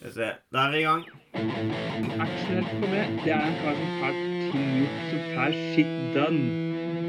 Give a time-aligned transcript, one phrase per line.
[0.00, 0.26] Skal vi se.
[0.48, 1.02] Da er vi i gang.
[2.24, 6.44] Actionhelt for meg, det er en kar som fælt ting gjort, som får shit done.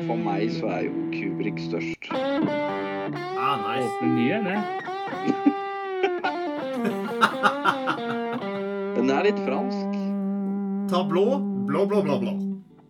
[0.10, 2.10] For meg så er jo Kubrik størst.
[2.12, 3.88] Ah, nice.
[3.88, 4.60] Åpne nye, det.
[8.98, 9.92] Den er litt fransk.
[10.92, 11.40] Ta blå.
[11.72, 12.34] Blå, blå, blå, blå.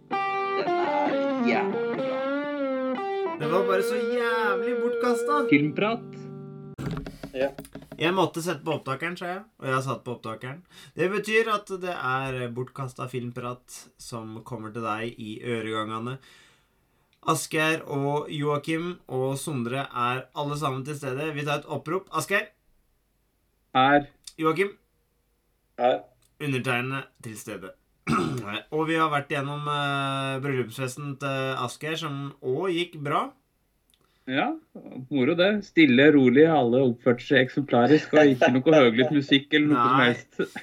[0.09, 1.13] Den er
[1.45, 2.17] jævlig bra.
[3.37, 5.45] Det var bare så jævlig bortkasta.
[5.53, 6.09] Filmprat.
[8.01, 9.41] Jeg måtte sette på opptakeren, sa jeg.
[9.61, 10.61] Og jeg har satt på opptakeren.
[10.97, 16.15] Det betyr at det er bortkasta filmprat som kommer til deg i øregangene.
[17.29, 21.27] Asgeir og Joakim og Sondre er alle sammen til stede.
[21.35, 22.09] Vi tar et opprop.
[22.17, 22.47] Asgeir,
[23.77, 24.07] Er.
[24.41, 24.73] Joakim,
[25.77, 26.01] Er.
[26.41, 27.69] undertegnede til stede.
[28.75, 33.27] og vi har vært gjennom uh, bryllupsfesten til Asgeir, som òg gikk bra.
[34.29, 34.49] Ja,
[35.09, 35.63] moro det.
[35.65, 40.59] Stille, rolig, alle oppførte seg eksemplarisk, og ikke noe høylytt musikk eller noe som helst.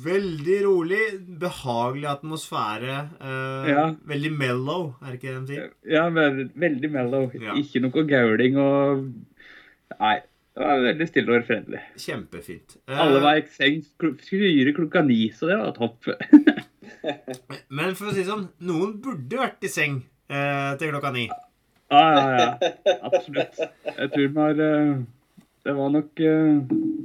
[0.00, 1.00] Veldig rolig,
[1.40, 2.96] behagelig atmosfære.
[3.20, 3.84] eh, Ja.
[4.06, 5.70] Veldig mellow, er det ikke det de sier?
[5.86, 7.30] Ja, veldig mellow.
[7.34, 7.54] Ja.
[7.54, 9.06] Ikke noe gauling og
[10.00, 10.20] Nei.
[10.56, 11.80] Det var veldig stille og fredelig.
[11.96, 12.76] Kjempefint.
[12.88, 13.84] Eh, Alle var i seng
[14.18, 16.08] fire klokka ni, så det var topp.
[17.70, 21.28] Men for å si det sånn, noen burde vært i seng eh, til klokka ni.
[21.90, 22.98] Ja, ja, ja.
[23.08, 23.56] Absolutt.
[23.58, 24.92] Jeg tror den var eh,
[25.66, 26.60] Det var nok eh,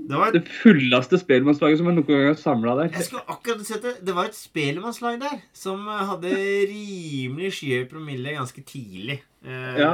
[0.05, 2.91] Det var et, det fulleste spellemannslaget som jeg noen gang har samla der.
[2.93, 3.95] jeg skulle akkurat sett det.
[4.05, 6.31] Det var et spellemannslag der som hadde
[6.69, 9.21] rimelig skyhøy promille ganske tidlig.
[9.45, 9.93] Eh, Ja.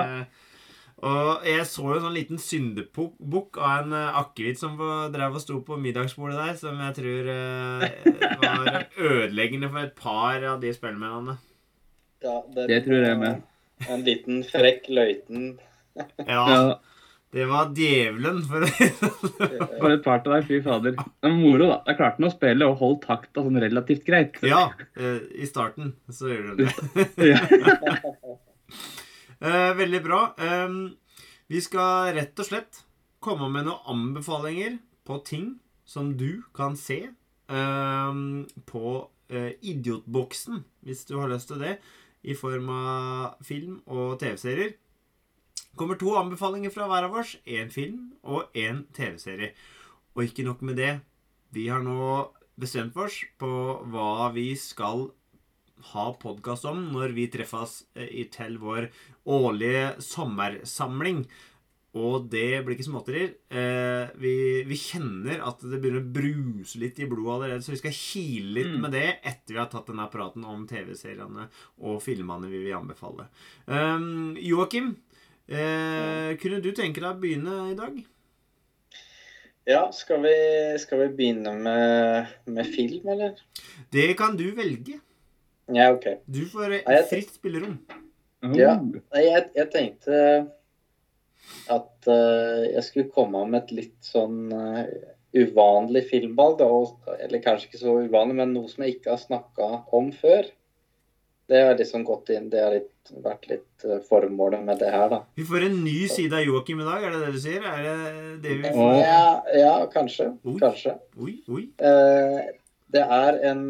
[1.01, 4.75] Og jeg så jo en sånn liten syndebukk av en uh, akevitt som
[5.09, 7.31] drev og sto på middagsbordet der, som jeg tror
[8.43, 11.39] var ødeleggende for et par av de spellemennene.
[12.21, 13.41] Ja, det, Det tror jeg med.
[13.89, 15.53] En liten frekk løyten.
[16.27, 16.79] Ja,
[17.31, 18.65] det var djevelen, for
[19.79, 20.97] for et par til deg, fy fader.
[21.23, 21.77] Men moro, da.
[21.87, 24.39] Jeg klarte han å spille og holde takta sånn relativt greit.
[24.43, 24.65] Ja,
[24.99, 27.35] eh, i starten så gjør du det.
[29.41, 30.19] Eh, veldig bra.
[30.37, 30.91] Ehm,
[31.49, 32.83] vi skal rett og slett
[33.25, 34.75] komme med noen anbefalinger
[35.09, 35.47] på ting
[35.81, 36.99] som du kan se
[37.49, 38.21] ehm,
[38.69, 38.91] på
[39.33, 41.79] eh, Idiotboksen, hvis du har lyst til det,
[42.23, 44.75] i form av film og TV-serier.
[45.75, 47.37] kommer to anbefalinger fra hver av oss.
[47.45, 49.53] Én film og én TV-serie.
[50.15, 50.99] Og ikke nok med det.
[51.51, 53.51] Vi har nå bestemt oss på
[53.91, 55.09] hva vi skal
[55.91, 58.91] ha podkast om når vi treffes eh, til vår
[59.25, 61.25] årlige sommersamling.
[61.97, 63.33] Og det blir ikke småtterier.
[63.51, 64.35] Eh, vi,
[64.71, 68.53] vi kjenner at det begynner å bruse litt i blodet allerede, så vi skal kile
[68.57, 68.81] litt Mm.
[68.85, 71.49] med det etter vi har tatt denne praten om TV-seriene
[71.83, 73.27] og filmene vi vil anbefale.
[73.67, 74.95] Um, Joakim,
[75.49, 78.01] eh, kunne du tenke deg å begynne i dag?
[79.67, 80.33] Ja, skal vi,
[80.81, 83.35] skal vi begynne med, med film, eller?
[83.93, 84.97] Det kan du velge.
[85.71, 86.07] Ja, OK.
[86.25, 86.79] Du får
[87.11, 87.77] fritt spillerom.
[88.57, 88.73] Ja.
[89.13, 90.15] Jeg, jeg tenkte
[91.71, 94.87] at eh, jeg skulle komme med et litt sånn eh,
[95.37, 96.57] uvanlig filmvalg.
[96.61, 100.11] Da, og, eller kanskje ikke så uvanlig, men noe som jeg ikke har snakka om
[100.15, 100.49] før.
[101.51, 105.09] Det har liksom gått inn, det har litt, vært litt eh, formålet med det her,
[105.11, 105.21] da.
[105.39, 107.67] Vi får en ny side av Joakim i dag, er det det du sier?
[107.67, 107.97] Er det
[108.45, 108.93] det vi får?
[109.01, 109.25] Ja,
[109.63, 110.31] ja kanskje.
[110.45, 110.55] Oi.
[110.61, 110.95] Kanskje.
[111.19, 111.65] Oi, oi.
[112.91, 113.67] Det er en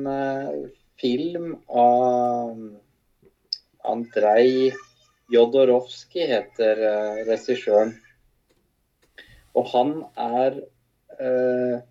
[1.01, 2.57] film av
[3.89, 4.71] Andrej
[5.31, 7.95] Jodorowsky, heter uh, regissøren.
[9.57, 10.61] Og han er
[11.19, 11.81] uh,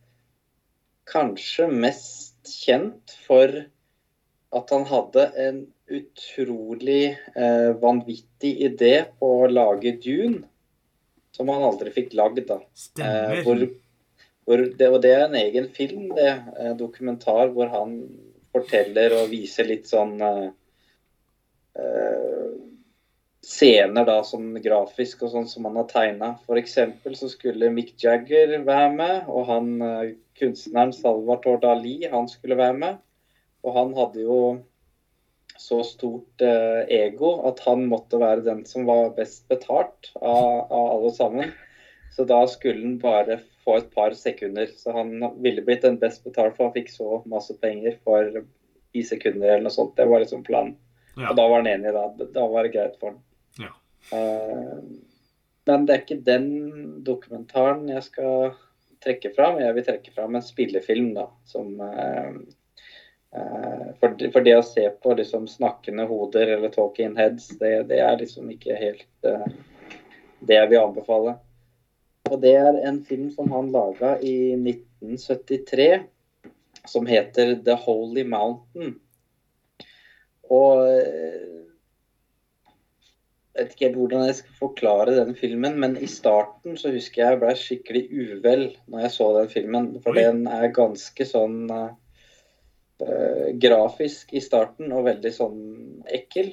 [1.10, 3.52] kanskje mest kjent for
[4.50, 10.44] at han hadde en utrolig uh, vanvittig idé på å lage Dune,
[11.36, 12.44] som han aldri fikk lagd.
[12.48, 12.60] da.
[12.74, 13.42] Stemmer.
[13.46, 13.66] Hvor,
[14.44, 16.32] hvor det, og det er en egen film, det.
[16.80, 18.00] Dokumentar hvor han
[18.50, 20.16] forteller og viser litt sånn
[23.40, 26.34] Scener da sånn grafisk og sånn som han har tegna.
[26.44, 26.74] F.eks.
[27.16, 32.76] så skulle Mick Jagger være med, og han eh, kunstneren Salvatore Dali han skulle være
[32.82, 32.98] med.
[33.64, 34.40] Og han hadde jo
[35.60, 40.86] så stort eh, ego at han måtte være den som var best betalt av, av
[40.98, 41.52] alle sammen.
[42.16, 44.68] Så da skulle han bare få et par sekunder.
[44.76, 48.42] Så han ville blitt den best betalt, for han fikk så masse penger for
[48.92, 49.96] ti sekunder eller noe sånt.
[49.96, 50.76] Det var liksom planen.
[51.16, 51.30] Ja.
[51.30, 52.06] Og da var han enig, da.
[52.36, 53.20] Da var det greit for han.
[53.58, 53.72] Ja.
[54.16, 54.78] Eh,
[55.66, 56.48] men det er ikke den
[57.06, 58.54] dokumentaren jeg skal
[59.04, 59.60] trekke fram.
[59.62, 62.32] Jeg vil trekke fram en spillefilm, da, som eh,
[63.36, 68.18] eh, for, det- å se på liksom snakkende hoder eller talking heads, det, det er
[68.20, 69.30] liksom ikke helt
[70.40, 71.36] det jeg vil anbefale.
[72.30, 76.02] Og det er en film som han laga i 1973
[76.88, 78.94] som heter The Holy Mountain.
[80.50, 80.86] Og
[83.50, 87.22] jeg vet ikke helt hvordan jeg skal forklare den filmen, men i starten så husker
[87.22, 89.88] jeg jeg ble skikkelig uvel når jeg så den filmen.
[90.04, 90.22] For Oi.
[90.22, 95.58] den er ganske sånn eh, grafisk i starten og veldig sånn
[96.06, 96.52] ekkel.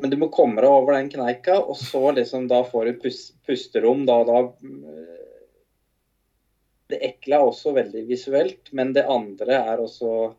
[0.00, 3.18] Men du må komme deg over den kneika, og så liksom da får du pus
[3.46, 4.06] pusterom.
[4.06, 5.18] Da, da eh,
[6.94, 10.30] Det ekle er også veldig visuelt, men det andre er også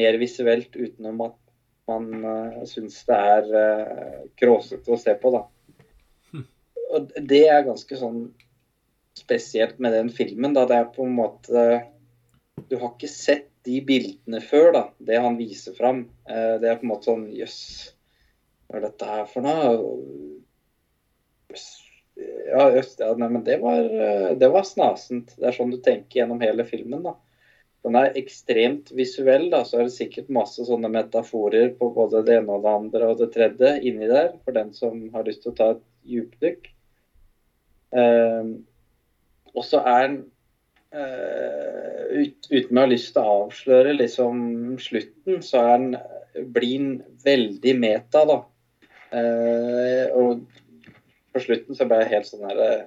[0.00, 1.41] mer visuelt utenom at
[1.92, 5.44] man uh, syns det er uh, kråsete å se på, da.
[6.32, 6.44] Hm.
[6.90, 8.24] Og det er ganske sånn
[9.18, 10.66] spesielt med den filmen, da.
[10.68, 11.64] Det er på en måte
[12.68, 14.84] Du har ikke sett de bildene før, da.
[14.98, 16.06] Det han viser fram.
[16.28, 17.60] Uh, det er på en måte sånn Jøss,
[18.66, 20.32] hva er dette her for noe?
[22.52, 25.32] Ja, jøss, ja, nei, men det var, eh, det var snasent.
[25.38, 27.14] Det er sånn du tenker gjennom hele filmen, da.
[27.82, 32.36] Den er ekstremt visuell, da, så er det sikkert masse sånne metaforer på både det
[32.38, 35.50] ene og det andre og det tredje inni der, for den som har lyst til
[35.50, 35.82] å ta et
[36.12, 36.70] djupdykk.
[37.98, 38.52] Eh,
[39.52, 40.20] og så er den
[40.94, 44.38] eh, ut, Uten å ha lyst til å avsløre liksom
[44.80, 45.98] slutten, så er den,
[46.54, 46.86] blir
[47.26, 48.38] veldig meta, da.
[49.12, 50.46] Eh, og
[51.32, 52.82] på slutten så ble jeg helt sånn her eh,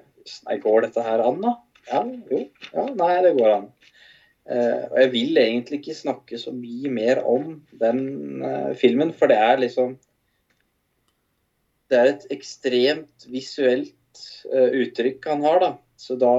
[0.48, 1.52] Nei, går dette her an, da?
[1.86, 2.00] Ja,
[2.32, 2.40] jo.
[2.72, 3.68] Ja, nei, det går an.
[4.46, 9.32] Eh, og jeg vil egentlig ikke snakke så mye mer om den eh, filmen, for
[9.32, 9.96] det er liksom
[11.90, 14.22] Det er et ekstremt visuelt
[14.52, 15.72] eh, uttrykk han har, da.
[15.98, 16.36] Så da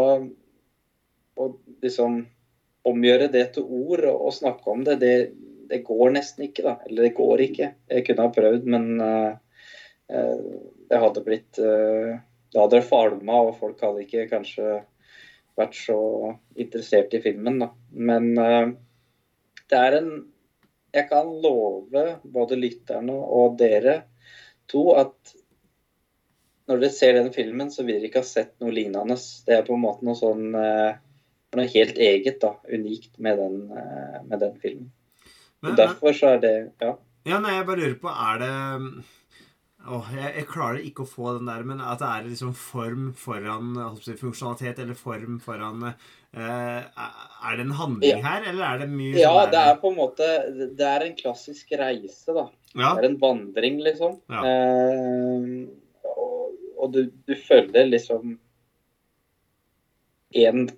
[1.37, 1.49] Å
[1.83, 2.23] liksom
[2.87, 5.15] omgjøre det til ord og, og snakke om det, det,
[5.67, 6.77] det går nesten ikke, da.
[6.87, 7.73] Eller det går ikke.
[7.91, 9.35] Jeg kunne ha prøvd, men uh,
[10.15, 10.37] uh,
[10.87, 12.15] det hadde blitt uh,
[12.53, 14.79] Det hadde falma, og folk hadde ikke kanskje
[15.57, 16.01] vært så
[16.57, 17.71] interessert i filmen, da.
[17.93, 18.75] Men eh,
[19.71, 20.11] det er en
[20.97, 23.99] Jeg kan love både lytterne og dere
[24.71, 25.35] to at
[26.67, 29.19] når dere ser den filmen, så vil dere ikke ha sett noe lignende.
[29.47, 30.97] Det er på en måte noe sånn eh,
[31.57, 32.55] noe helt eget, da.
[32.73, 34.89] Unikt med den, eh, med den filmen.
[35.63, 36.97] Men, Og derfor så er det Ja.
[37.27, 39.05] ja, nei, jeg bare lurer på, er det
[39.87, 43.09] Åh, jeg, jeg klarer ikke å få den der, men at det er liksom form
[43.19, 48.91] foran si, funksjonalitet, eller form foran eh, Er det en handling her, eller er det
[48.93, 50.31] mye ja, det er på en måte
[50.79, 52.49] Det er en klassisk reise, da.
[52.75, 54.21] ja, Det er en vandring, liksom.
[54.33, 54.43] Ja.
[54.45, 55.51] Eh,
[56.13, 56.37] og
[56.77, 58.37] og du, du følger liksom
[60.37, 60.69] en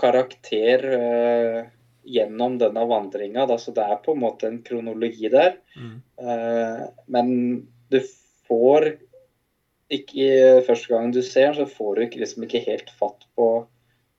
[0.00, 1.60] karakter eh,
[2.04, 3.46] gjennom denne vandringa.
[3.58, 5.58] Så det er på en måte en kronologi der.
[5.76, 5.96] mm.
[6.24, 7.28] Eh, men
[7.90, 8.00] du
[8.48, 8.94] får
[9.94, 13.48] ikke Første gang du ser den, så får du ikke, liksom ikke helt fatt på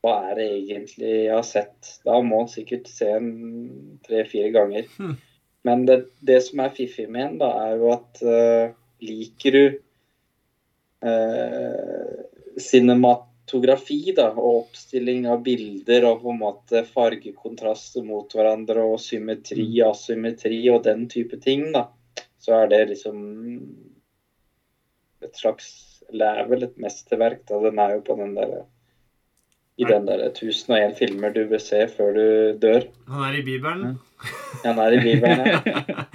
[0.05, 1.95] hva er det egentlig jeg har sett.
[2.05, 4.85] Da må man sikkert se den tre-fire ganger.
[4.99, 5.15] Hmm.
[5.65, 9.63] Men det, det som er fiffig med den, da, er jo at uh, liker du
[11.09, 12.19] uh,
[12.61, 19.71] cinematografi da, og oppstilling av bilder og på en måte fargekontraster mot hverandre og symmetri,
[19.81, 21.87] asymmetri og den type ting, da,
[22.37, 23.25] så er det liksom
[25.25, 25.67] et slags
[26.11, 27.43] Eller er vel et mesterverk.
[27.49, 28.55] da, Den er jo på den der
[29.75, 32.85] i den der 1001 filmer du vil se før du dør.
[33.11, 33.97] Han er i Bibelen.
[34.63, 35.41] Han er i Bibelen.
[35.51, 36.05] ja.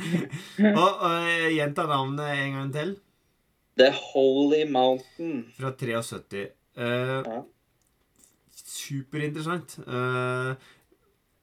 [0.82, 2.94] og og gjenta navnet en gang til.
[3.76, 5.44] The Holy Mountain.
[5.58, 6.46] Fra 73.
[6.76, 7.42] Uh, Ja.
[8.70, 9.76] Superinteressant.
[9.86, 10.54] Uh,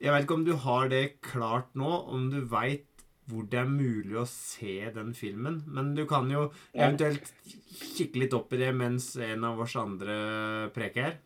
[0.01, 2.86] jeg vet ikke om du har det klart nå, om du veit
[3.27, 5.62] hvor det er mulig å se den filmen.
[5.67, 7.31] Men du kan jo eventuelt
[7.98, 11.17] kikke litt opp i det mens en av oss andre preker.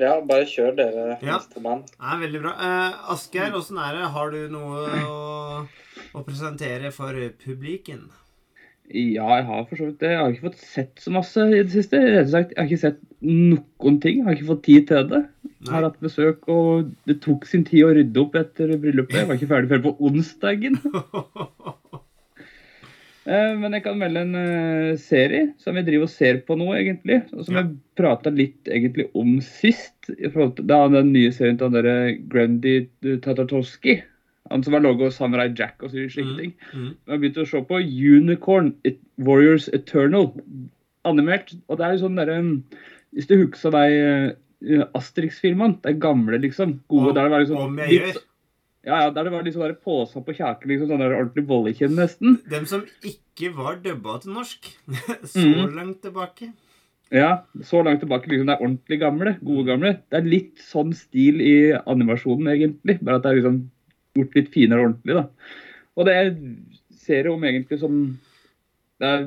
[0.00, 1.36] Ja, bare kjør dere, Ja.
[1.38, 1.84] nestemann.
[2.00, 2.52] Er veldig bra.
[2.58, 4.08] Eh, Asgeir, åssen er det?
[4.14, 5.68] Har du noe å,
[6.14, 7.12] å presentere for
[7.44, 8.08] publiken?
[8.92, 10.10] Ja, jeg har for så vidt det.
[10.12, 11.96] Jeg har ikke fått sett så masse i det siste.
[12.02, 14.18] Rett og slett, Jeg har ikke sett noen ting.
[14.20, 15.22] Jeg har ikke fått tid til det.
[15.62, 19.20] Jeg har hatt besøk, og det tok sin tid å rydde opp etter bryllupet.
[19.22, 20.80] Jeg var ikke ferdig før på onsdagen.
[23.22, 26.64] Eh, Men jeg kan melde en eh, serie som jeg driver og ser på nå,
[26.74, 27.20] egentlig.
[27.36, 30.10] Og som jeg prata litt egentlig om sist.
[30.10, 32.88] da den nye serien til han derre Grandy
[33.22, 34.00] Tatartovsky.
[34.52, 36.36] Han som har laga Samurai Jack og slike Mm.
[36.38, 36.54] ting.
[36.72, 36.88] Mm.
[36.92, 38.74] Jeg har begynt å se på Unicorn
[39.18, 40.32] Warriors Eternal.
[41.04, 41.54] Animert.
[41.68, 42.38] Og det er jo sånn derre
[43.12, 46.78] Hvis du husker de uh, Asterix-filmene, de gamle, liksom.
[46.88, 48.22] Gode, og, der det var liksom litt.
[48.82, 52.40] Ja, ja, der det var liksom påsa på kjaken, liksom sånn der ordentlig vollekjenn nesten.
[52.50, 54.70] Dem som ikke var dubba til norsk.
[55.34, 55.76] Så mm.
[55.76, 56.50] langt tilbake.
[57.12, 59.34] Ja, så langt tilbake liksom det er ordentlig gamle.
[59.44, 59.90] Gode gamle.
[60.08, 62.96] Det er litt sånn stil i animasjonen, egentlig.
[63.04, 63.58] Bare at det er liksom
[64.16, 65.24] gjort litt finere og ordentlig, da.
[65.98, 66.18] Og det
[67.02, 67.96] ser jeg om egentlig som
[69.02, 69.24] Det er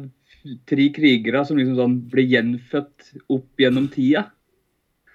[0.69, 4.29] tre krigere som liksom sånn blir gjenfødt opp gjennom tida.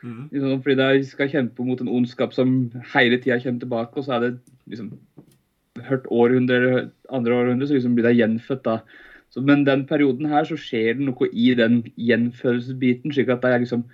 [0.02, 0.26] Mm.
[0.32, 2.54] Liksom, fordi de skal kjempe mot en ondskap som
[2.92, 4.32] hele tida kommer tilbake, og så er det
[4.72, 4.90] liksom
[5.86, 8.76] hørt århundre, eller andre århundre, så liksom blir de gjenfødt da.
[9.30, 13.54] Så, men den perioden her så skjer det noe i den gjenfødelsesbiten, slik at det
[13.54, 13.86] er liksom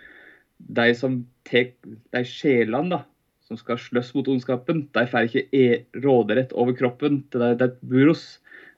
[0.57, 3.03] de som tar de sjelene da,
[3.47, 5.67] som skal sløss mot ondskapen, de får ikke e
[6.03, 8.25] råderett over kroppen til de, de buros.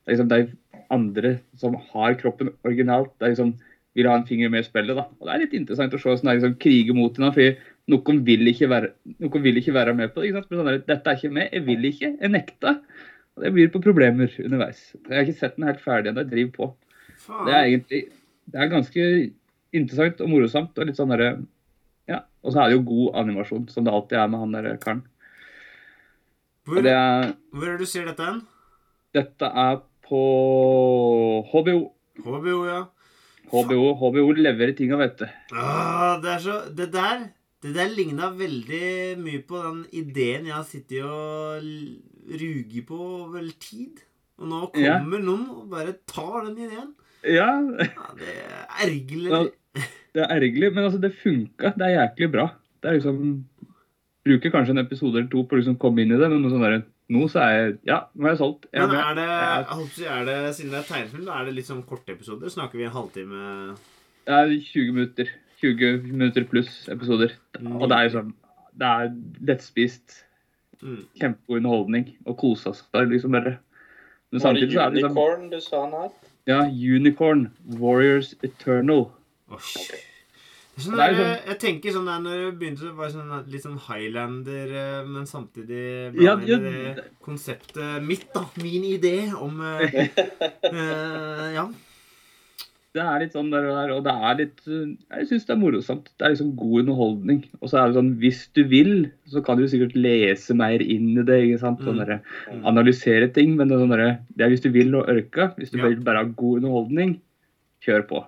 [0.04, 3.54] Det er liksom de andre som har kroppen originalt, de liksom
[3.96, 4.96] vil ha en finger med i spillet.
[4.96, 5.08] da.
[5.18, 7.32] Og Det er litt interessant å se hvordan de liksom kriger mot henne.
[7.34, 7.50] fordi
[7.88, 8.92] noen vil ikke være,
[9.25, 10.28] noen vil ikke være med på det.
[10.28, 10.50] ikke sant?
[10.50, 12.78] Men sånn der, Dette er ikke med, jeg vil ikke, jeg nekter.
[13.37, 14.84] Og Det byr på problemer underveis.
[15.08, 16.70] Jeg har ikke sett den helt ferdig ennå, jeg driver på.
[17.46, 18.02] Det er egentlig
[18.48, 19.04] det er ganske
[19.76, 20.78] interessant og morosamt.
[20.78, 21.32] Og litt sånn derre
[22.08, 22.22] Ja.
[22.42, 25.02] Og så er det jo god animasjon, som det alltid er med han der karen.
[26.68, 28.42] Hvor, det er, hvor er du ser dette hen?
[29.16, 30.18] dette er på
[31.48, 31.78] HBO.
[32.24, 32.82] HBO, ja.
[33.48, 35.26] HBO, HBO leverer tinga, vet du.
[35.56, 37.22] Ah, det er så Det der
[37.62, 41.64] Det der ligna veldig mye på den ideen jeg har sittet og
[42.28, 44.04] ruger på over tid.
[44.38, 44.98] Og nå Ja.
[45.00, 46.92] kommer noen og bare tar den ideen.
[47.24, 49.50] Ja, Ja, det er ergerlig.
[50.18, 51.70] Det er ergerlig, men altså, det funka.
[51.78, 52.48] Det er jæklig bra.
[52.82, 53.18] Det er liksom
[54.26, 56.50] Bruker kanskje en episode eller to på å liksom komme inn i det, men noe
[56.52, 56.80] sånn der,
[57.14, 58.66] nå så er jeg Ja, nå er jeg solgt.
[58.75, 59.26] Jeg Men er det,
[60.10, 62.50] er det Siden det er tegnefilm, er det litt sånn korte episoder?
[62.52, 63.44] Snakker vi en halvtime
[64.26, 65.30] Det er 20 minutter.
[65.62, 67.37] 20 minutter pluss episoder.
[67.62, 68.34] Og det er jo sånn
[68.78, 69.14] Det er
[69.52, 70.18] lettspist.
[70.82, 71.00] Mm.
[71.22, 72.10] Kjempegod underholdning.
[72.26, 73.56] Og kosa seg liksom bare.
[74.34, 76.20] Men samtidig så er det liksom Unicorn du sa han het?
[76.50, 77.48] Ja, Unicorn.
[77.80, 79.06] Warriors Eternal.
[79.48, 80.07] Oh, er
[80.85, 83.78] sånn Det sånn, jeg tenker sånn der når det begynte å være sånn, litt sånn
[83.88, 85.82] Highlander, eh, men samtidig
[86.23, 88.44] Ja, ja, det konseptet mitt, da.
[88.62, 89.82] Min idé om uh,
[91.58, 91.68] Ja.
[92.97, 95.61] Det er litt sånn der og der, og det er litt Jeg syns det er
[95.61, 96.06] morosamt.
[96.18, 97.42] Det er liksom god underholdning.
[97.61, 98.92] Og så er det sånn, hvis du vil,
[99.28, 101.37] så kan du sikkert lese mer inn i det.
[101.44, 101.85] ikke sant?
[101.85, 102.00] Sånn Mm.
[102.00, 102.16] derre,
[102.64, 103.54] analysere ting.
[103.56, 105.50] Men det er, sånn der, det er hvis du vil og ørka.
[105.61, 105.90] Hvis du Ja.
[106.00, 107.20] bare ha god underholdning,
[107.85, 108.25] kjør på.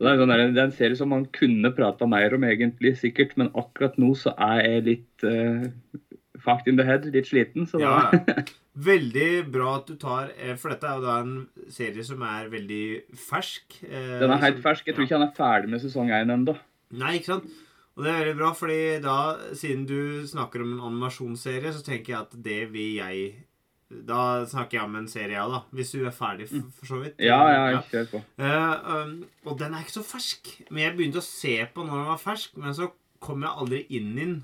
[0.00, 2.94] Så det, er sånn det er en serie som man kunne prata mer om, egentlig,
[2.96, 3.34] sikkert.
[3.36, 5.66] Men akkurat nå så er jeg litt uh,
[6.40, 7.68] fucked in the head, litt sliten.
[7.68, 7.98] Så ja.
[8.90, 11.34] Veldig bra at du tar eh, For dette er jo da en
[11.74, 12.84] serie som er veldig
[13.28, 13.80] fersk.
[13.84, 14.88] eh, den er helt fersk.
[14.88, 16.54] Jeg tror ikke han er ferdig med sesong én ennå.
[16.96, 17.50] Nei, ikke sant?
[17.98, 19.18] Og det er veldig bra, fordi da,
[19.52, 23.32] siden du snakker om en animasjonsserie, så tenker jeg at det vil jeg
[23.90, 25.64] Da snakker jeg om en serie, ja, da.
[25.74, 27.18] Hvis du er ferdig, for, så vidt.
[27.18, 28.22] Ja, Ja, ikke helt på.
[28.38, 29.16] Uh, um,
[29.50, 30.52] og den er ikke så fersk.
[30.70, 33.80] Men jeg begynte å se på når den var fersk, men så kom jeg aldri
[33.98, 34.36] inn i den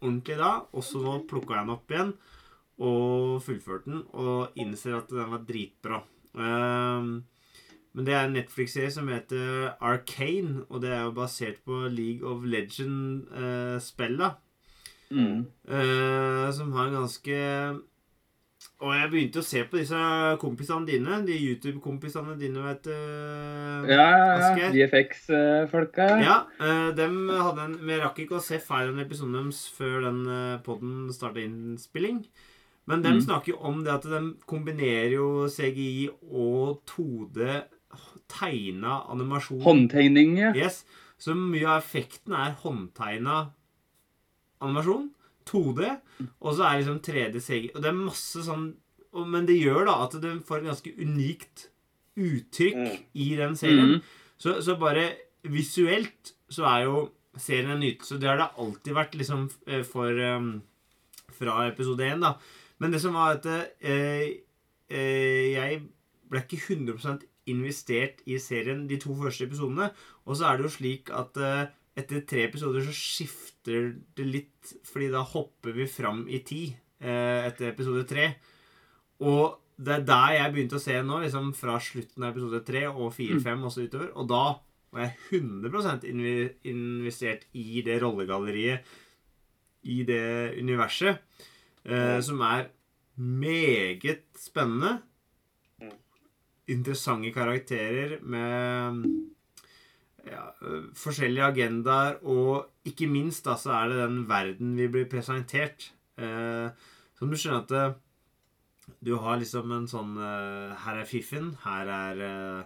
[0.00, 0.54] ordentlig da.
[0.72, 2.16] Og så plukka jeg den opp igjen
[2.84, 6.00] og fullførte den, og innser at den var dritbra.
[6.34, 7.20] Uh,
[7.94, 12.26] men det er en Netflix-serie som heter Arcane, og det er jo basert på League
[12.26, 14.40] of Legend-spillet.
[15.14, 15.44] Mm.
[15.68, 17.36] Eh, som har en ganske
[18.84, 19.98] Og jeg begynte å se på disse
[20.42, 21.22] kompisene dine.
[21.24, 22.90] De YouTube-kompisene dine, vet du.
[23.88, 24.34] Ja, ja, ja.
[24.50, 24.74] Asgeir?
[24.74, 26.08] VFX-folka.
[26.20, 30.04] Ja, eh, dem hadde en Vi rakk ikke å se feil en episode deres før
[30.04, 32.26] den uh, poden starta innspilling.
[32.86, 33.22] Men de Mm.
[33.24, 37.62] snakker jo om det at de kombinerer jo CGI og 2D
[38.28, 39.62] tegna animasjon.
[39.64, 40.52] Håndtegning, ja.
[40.54, 40.82] Yes.
[41.16, 43.46] Så mye av effekten er håndtegna
[44.60, 45.08] animasjon.
[45.46, 45.90] 2D.
[46.40, 47.70] Og så er det liksom 3D CG.
[47.74, 48.74] Og det er masse sånn
[49.14, 51.68] og- Men det gjør da at du får et ganske unikt
[52.16, 52.98] uttrykk Mm.
[53.14, 53.92] i den serien.
[53.94, 54.02] Mm.
[54.38, 55.04] Så, så bare
[55.44, 58.18] visuelt så er jo serien en nytelse.
[58.18, 60.62] Det har det alltid vært liksom eh, for um,
[61.34, 62.34] Fra episode 1, da.
[62.78, 64.34] Men det som var at eh,
[64.90, 65.80] eh, Jeg
[66.30, 69.90] ble ikke 100% investert i serien de to første episodene.
[70.26, 74.72] Og så er det jo slik at eh, etter tre episoder så skifter det litt,
[74.88, 78.32] fordi da hopper vi fram i tid eh, etter episode tre.
[79.22, 82.84] Og det er der jeg begynte å se nå, liksom fra slutten av episode tre
[82.90, 84.10] og fire, fem og så utover.
[84.18, 84.44] Og da
[84.94, 86.34] var jeg 100 invi
[86.70, 88.86] investert i det rollegalleriet,
[89.90, 91.18] i det universet,
[91.84, 92.70] eh, som er
[93.20, 94.96] meget spennende.
[96.70, 99.04] Interessante karakterer med
[100.30, 105.10] ja, øh, forskjellige agendaer, og ikke minst da, så er det den verden vi blir
[105.10, 105.92] presentert.
[106.18, 106.68] Eh,
[107.18, 107.94] som du skjønner at eh,
[109.04, 112.62] du har liksom en sånn eh, Her er fiffen, her er eh,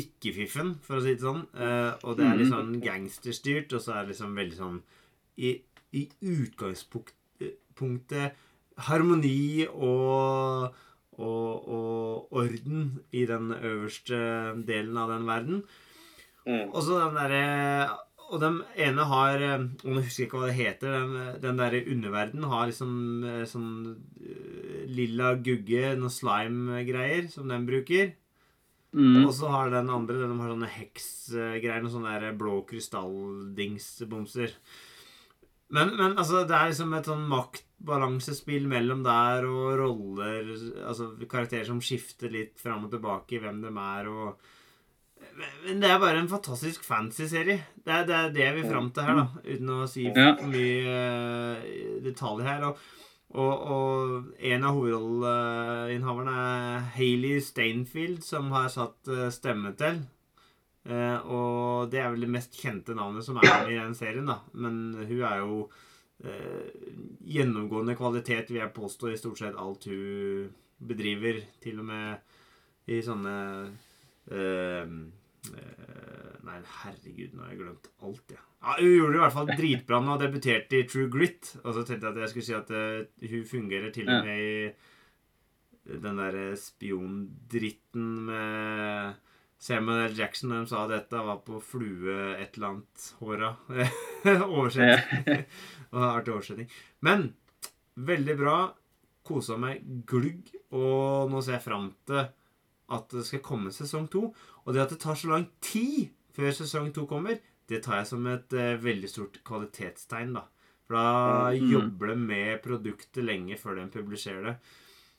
[0.00, 1.42] ikke-fiffen, for å si det sånn.
[1.54, 4.78] Eh, og det er litt sånn gangsterstyrt, og så er det liksom veldig sånn
[5.36, 5.48] I,
[5.94, 8.26] i utgangspunktet
[8.86, 10.74] harmoni og,
[11.16, 14.18] og, og orden i den øverste
[14.68, 15.56] delen av den verden.
[16.46, 16.68] Mm.
[16.70, 17.96] Og så den derre
[18.30, 20.94] Og den ene har eh, Nå husker jeg ikke hva det heter.
[20.94, 22.92] Den, den derre underverden har liksom
[23.26, 23.72] eh, sånn
[24.22, 28.14] eh, lilla gugge, noen slime-greier, som den bruker.
[28.96, 29.26] Mm.
[29.26, 34.54] Og så har den andre den har sånne heksgreier, noen sånne der blå krystalldingsbomser.
[35.74, 40.52] Men, men altså, det er liksom et sånn maktbalansespill mellom der og roller
[40.86, 44.46] Altså karakterer som skifter litt fram og tilbake i hvem de er og
[45.36, 47.60] Men det er bare en fantastisk fancy serie.
[47.84, 49.26] Det er det, er det vi er fram til her, da.
[49.44, 50.30] Uten å si Ja.
[50.38, 52.66] for mye eh, detaljer her.
[52.70, 52.78] Og,
[53.36, 60.00] og, og en av hovedrolleinnehaverne er Hailey Stainfield, som har satt eh, stemme til.
[60.86, 64.38] Eh, og det er vel det mest kjente navnet som er i den serien, da.
[64.54, 66.68] Men hun er jo uh,
[67.26, 70.46] gjennomgående kvalitet, vil jeg påstå, i stort sett alt hun
[70.78, 71.42] bedriver.
[71.60, 73.36] Til og med i sånne
[76.46, 78.42] Nei, herregud, nå har jeg glemt alt, jeg.
[78.62, 81.52] Ja, hun gjorde det i hvert fall dritbra nå debuterte i True Grit.
[81.64, 84.42] Og så tenkte jeg at jeg skulle si at uh, hun fungerer til og med
[84.42, 89.26] i den derre spiondritten med
[89.62, 90.16] Samuel L.
[90.18, 93.52] Jackson de sa dette var på flue et eller annet håra.
[94.56, 95.46] Oversett.
[95.94, 96.72] Og artig oversetting.
[97.06, 97.30] Men
[97.94, 98.56] veldig bra.
[99.26, 100.50] Kosa meg glugg.
[100.76, 102.26] Og nå ser jeg fram til
[102.96, 104.28] at det skal komme sesong to.
[104.66, 107.38] Og det at det tar så lang tid før sesong to kommer,
[107.70, 110.42] det tar jeg som et uh, veldig stort kvalitetstegn, da.
[110.86, 111.70] For da Mm.
[111.72, 114.56] jobber de med produktet lenge før de publiserer det.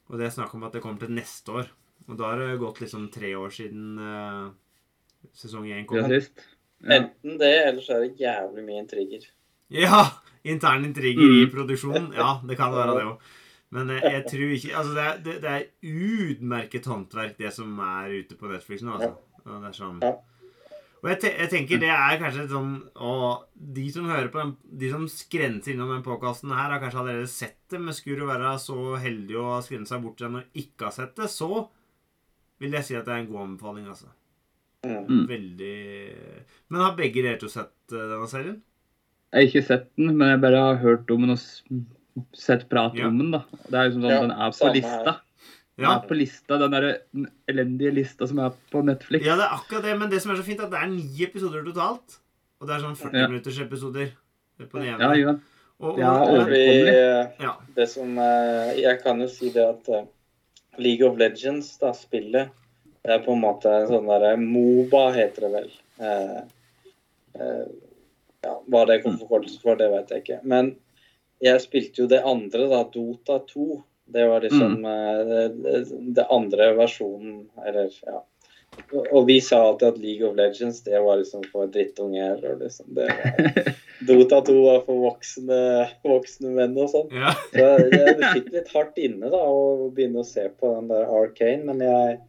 [0.10, 1.68] Og det er snakk om at det kommer til neste år.
[2.08, 4.51] Og da har det gått liksom tre år siden uh,
[5.34, 6.08] sesong én Ja, kom.
[6.10, 6.39] sist.
[6.84, 7.01] Ja.
[7.01, 9.25] Enten det, eller så er det jævlig mye intriger.
[9.70, 10.06] Ja!
[10.46, 11.51] Interne intriger i Mm.
[11.51, 12.13] produksjonen.
[12.16, 13.18] Ja, det kan være det òg.
[13.72, 15.66] Men jeg, jeg tror ikke Altså, det er, det, det er
[16.31, 19.10] utmerket håndverk, det som er ute på Netflix nå, altså.
[19.10, 20.16] Og det er sånn Ja.
[20.98, 22.72] Og jeg, te jeg tenker det er kanskje sånn
[23.05, 27.00] Og de som hører på den, de som skrenser innom den påkasten her, har kanskje
[27.03, 30.57] allerede sett det, men skulle du være så heldig å skrense seg bort den og
[30.57, 31.68] ikke ha sett det, så
[32.60, 34.10] vil jeg si at det er en god anbefaling, altså.
[34.88, 35.27] Mm.
[35.27, 35.75] Veldig
[36.72, 38.57] Men har begge dere to sett eh, denne serien?
[39.33, 42.96] Jeg har ikke sett den, men jeg bare har hørt om den og sett prat
[42.98, 43.07] Ja.
[43.12, 43.31] om den.
[43.36, 43.44] da.
[43.68, 45.14] Det er liksom sånn, Ja, Den er på lista.
[45.14, 45.26] Den
[45.83, 45.92] Ja.
[46.00, 46.85] er på lista, Den der
[47.48, 49.25] elendige lista som er på Netflix.
[49.25, 50.87] Ja, det er akkurat det, men det som er så fint, er at det er
[50.90, 52.18] ni episoder totalt.
[52.59, 53.27] Og det er sånn 40 Ja.
[53.27, 54.07] minutters episoder
[54.57, 55.00] på den ene.
[55.00, 55.35] Ja, ja.
[55.79, 56.13] og, og, Ja,
[56.50, 57.55] eh, ja.
[57.75, 60.05] det som eh, Jeg kan jo si det at eh,
[60.79, 62.50] League of Legends, da, spillet,
[63.05, 65.70] det er på en måte en sånn derre Moba, heter det vel.
[66.01, 66.42] Eh,
[67.37, 67.68] eh,
[68.44, 70.40] ja, hva det kom forkortelse for, det vet jeg ikke.
[70.44, 70.75] Men
[71.42, 73.83] jeg spilte jo det andre, da, Dota 2.
[74.13, 75.27] Det var liksom mm.
[75.29, 78.24] det, det- det andre versjonen, eller ja.
[79.11, 82.39] Og- vi sa alltid at League of Legends det var liksom for drittunger.
[82.51, 83.74] og liksom det var,
[84.07, 85.59] Dota 2 var for voksne,
[86.05, 87.07] voksne menn og sånn.
[87.15, 87.31] ja.
[87.51, 91.07] Så jeg, jeg fikk litt hardt inne da, å begynne å se på den der
[91.20, 92.20] Arcane, men jeg,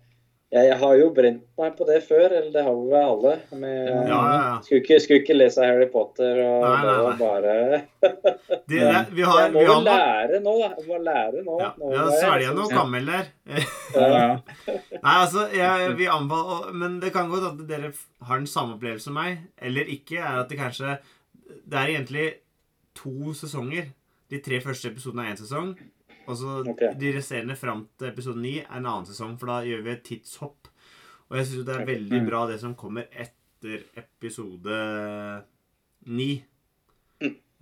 [0.52, 3.32] jeg, har jo brent meg på det før, eller det har vi vel alle.
[3.61, 4.54] Med, Ja, ja, ja.
[4.64, 7.16] Skulle, ikke, skulle ikke lese Harry Potter, og Nei, nei, nei.
[7.20, 7.56] bare
[8.00, 10.70] Det, det, vi har, Jeg må vi jo har, lære nå, da.
[10.78, 11.58] Jeg må lære nå.
[11.61, 13.28] ja, nå har jeg- svelga noe gammel der.
[13.92, 14.30] Ja, ja.
[15.04, 17.92] Nei, altså, jeg, vi anbefale Men det kan godt at dere
[18.28, 20.96] har den samme opplevelse som meg, eller ikke, er at det kanskje
[21.48, 22.26] Det er egentlig
[22.98, 23.92] to sesonger.
[24.32, 25.76] De tre første episodene er én sesong.
[26.28, 26.92] Og så okay.
[27.00, 30.02] de resterende fram til episode 9 er en annen sesong, for da gjør vi et
[30.04, 30.68] tidshopp.
[31.30, 32.26] Og jeg syns det er veldig Mm.
[32.28, 34.76] bra det som kommer etter episode
[36.06, 36.44] 9.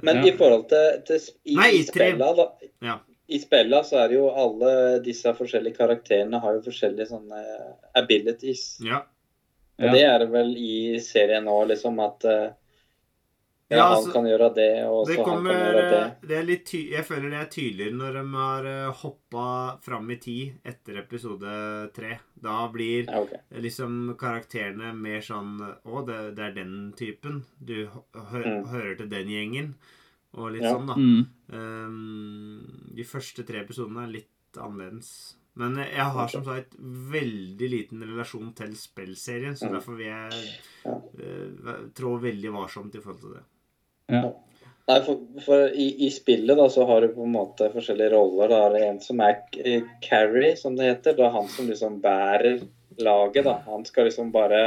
[0.02, 0.26] Men Ja.
[0.26, 2.48] i forhold til, til i, Nei, i spilla, da.
[2.85, 2.98] Ja.
[3.29, 7.40] I spilla så er det jo alle disse forskjellige karakterene har jo forskjellige sånne
[7.96, 8.79] abilities.
[8.85, 9.00] Ja.
[9.79, 12.50] Og det er det vel i serien nå, liksom at eh,
[13.68, 16.29] ja, Ja, han altså, kan gjøre det, og så så han kan gjøre det.
[16.29, 19.46] det er litt ty Jeg føler det er tydeligere når de har hoppa
[19.83, 22.18] fram i tid etter episode tre.
[22.40, 23.38] Da blir Ja, okay.
[23.50, 27.44] liksom karakterene mer sånn Å, det, det er den typen.
[27.59, 28.66] Du hø Mm.
[28.70, 29.74] hører til den gjengen.
[30.35, 30.74] Og litt Ja.
[30.76, 30.94] sånn, da.
[30.94, 31.26] Mm.
[31.50, 35.35] Um, de første tre episodene er litt annerledes.
[35.57, 39.72] Men jeg har som sagt veldig liten relasjon til spillserien, så Mm.
[39.72, 43.42] derfor vil jeg eh, trå veldig varsomt i forhold til det.
[44.87, 48.49] Nei, for, for i, i spillet da, så har du på en måte forskjellige roller.
[48.53, 51.16] Da er det en som er carry, Carrie, som det heter.
[51.19, 52.61] Det er han som liksom bærer
[53.03, 53.57] laget, da.
[53.66, 54.61] Han skal liksom bare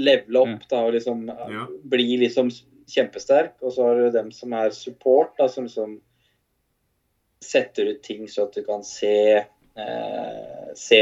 [0.00, 1.66] levele opp da, og liksom Ja.
[1.82, 2.50] bli liksom
[2.88, 3.56] kjempesterk.
[3.62, 6.00] Og så har du dem som er support, da, som liksom
[7.40, 9.14] setter ut ting så at du kan se
[9.80, 11.00] eh, se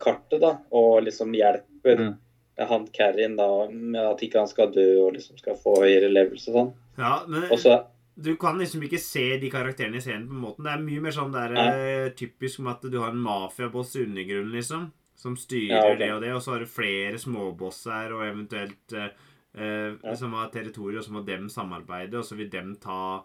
[0.00, 2.14] kartet, da, og liksom hjelper Mm.
[2.58, 6.48] Han carrien da med at ikke han skal dø og liksom skal få høyere levels
[6.48, 6.72] og sånn.
[6.96, 7.84] Ja, men Også,
[8.16, 10.62] du kan liksom ikke se de karakterene i serien på en måte.
[10.64, 12.08] Det er mye mer sånn der, nei.
[12.16, 14.90] typisk om at du har en mafiaboss i undergrunnen, liksom.
[15.16, 15.98] Som styrer Ja, okay.
[15.98, 19.08] det og det, og så har du flere småbosser og eventuelt eh,
[19.56, 20.14] eh, Ja.
[20.14, 23.22] som har territorier, og så må dem samarbeide, og så vil dem ta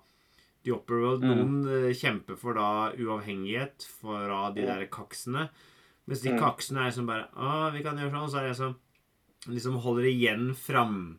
[0.64, 1.24] The Upper World.
[1.24, 1.36] Mm.
[1.36, 4.76] Noen eh, kjemper for da uavhengighet fra de Ja.
[4.76, 5.50] der kaksene.
[6.08, 6.40] Mens de Mm.
[6.40, 8.24] kaksene er som bare Å, vi kan gjøre sånn.
[8.24, 8.76] Og så er det sånn
[9.50, 11.18] Liksom holder igjen fram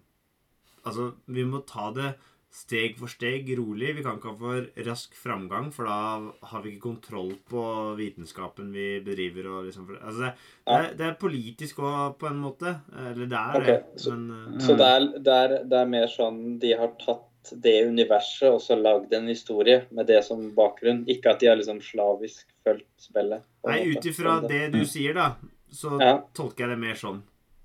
[0.85, 2.13] Altså, vi må ta det
[2.53, 3.95] steg for steg, rolig.
[3.97, 7.63] Vi kan ikke ha for rask framgang, for da har vi ikke kontroll på
[7.97, 9.47] vitenskapen vi bedriver.
[9.49, 10.33] Og liksom, altså det,
[10.67, 12.75] det, er, det er politisk òg, på en måte.
[12.99, 14.03] Eller det er okay, det.
[14.03, 17.55] så- Men eh, Så det er, det, er, det er mer sånn de har tatt
[17.63, 21.07] det universet og så lagd en historie med det som bakgrunn.
[21.09, 23.43] Ikke at de har liksom slavisk fulgt spillet.
[23.67, 25.37] nei, ut ifra det du sier, da,
[25.73, 26.19] så Ja.
[26.35, 27.23] tolker jeg det mer sånn.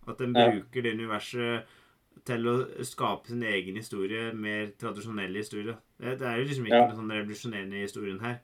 [0.08, 1.65] At den bruker det universet
[2.26, 5.76] til å skape sin egen historie, mer tradisjonell historie.
[6.00, 6.88] Det, det er jo liksom ikke Ja.
[6.88, 8.39] noe sånn revolusjonerende i historien her.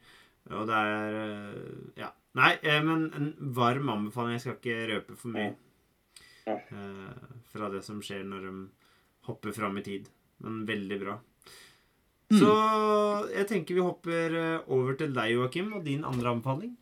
[0.51, 2.11] Og det er eh, Ja.
[2.35, 4.33] Nei, eh, men en varm anbefaling.
[4.37, 5.55] Jeg skal ikke røpe for mye
[6.47, 6.55] Ja.
[6.55, 7.13] eh,
[7.53, 8.69] fra det som skjer når de
[9.27, 10.09] hopper fram i tid.
[10.41, 11.19] Men veldig bra.
[12.31, 12.39] Mm.
[12.39, 12.53] Så
[13.33, 16.75] jeg tenker vi hopper over til deg, Joakim, og din andre anbefaling.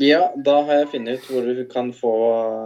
[0.00, 2.10] Ja, da har jeg funnet ut hvor du kan få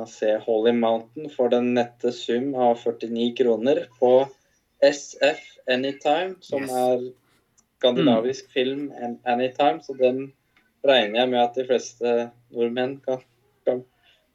[0.07, 4.11] se Holy Mountain for den nette sum av 49 kroner på
[4.85, 6.71] SF Anytime, som Yes.
[6.71, 7.03] er
[7.79, 8.93] skandinavisk film
[9.25, 9.83] Anytime.
[9.83, 10.29] Så den
[10.87, 12.15] regner jeg med at de fleste
[12.55, 13.19] nordmenn kan,
[13.67, 13.83] kan,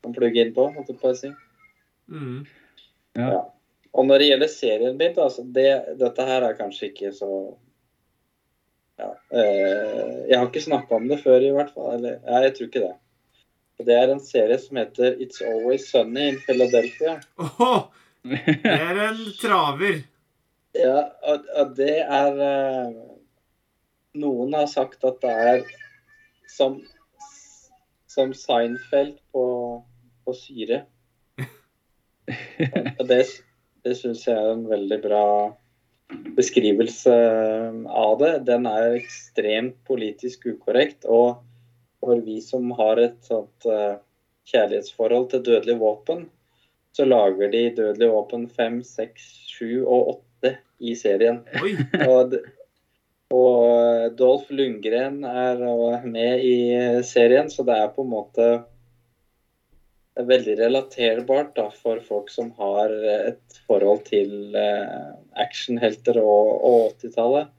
[0.04, 0.68] kan plugge inn på.
[0.76, 1.34] måtte jeg på.
[2.12, 2.46] Mm.
[3.16, 3.46] Ja.
[3.94, 5.72] Og når det gjelder serien min, altså det,
[6.04, 7.32] dette her er kanskje ikke så
[9.00, 11.94] ja, eh, Jeg har ikke snakka om det før, i hvert fall.
[11.98, 12.96] Eller, nei, jeg tror ikke det.
[13.88, 17.20] Det er en serie som heter It's Always Sunny in Philadelphia.
[17.40, 17.88] Oho,
[18.28, 20.02] Det er en traver.
[20.76, 22.98] Ja, og, og det er eh,
[24.20, 25.64] Noen har sagt at det er
[26.52, 26.80] som,
[28.10, 29.46] som Seinfeld på,
[30.26, 30.84] på syre.
[33.00, 33.22] Og det,
[33.86, 35.24] det syns jeg er en veldig bra
[36.38, 37.14] beskrivelse
[37.88, 38.34] av det.
[38.48, 41.06] Den er ekstremt politisk ukorrekt.
[41.06, 41.40] Og
[42.00, 44.00] for vi som har et sånt eh,
[44.50, 46.28] kjærlighetsforhold til dødelige våpen,
[46.96, 49.28] så lager de dødelige våpen 5, 6,
[49.60, 51.44] 7 og 8 i serien.
[52.10, 52.40] Og,
[53.30, 56.56] og eh, Dolph Lundgren er eh, med i
[57.06, 58.48] serien, så det er på en måte
[60.28, 67.50] veldig relaterbart da, for folk som har et forhold til eh, actionhelter og, og 80-tallet.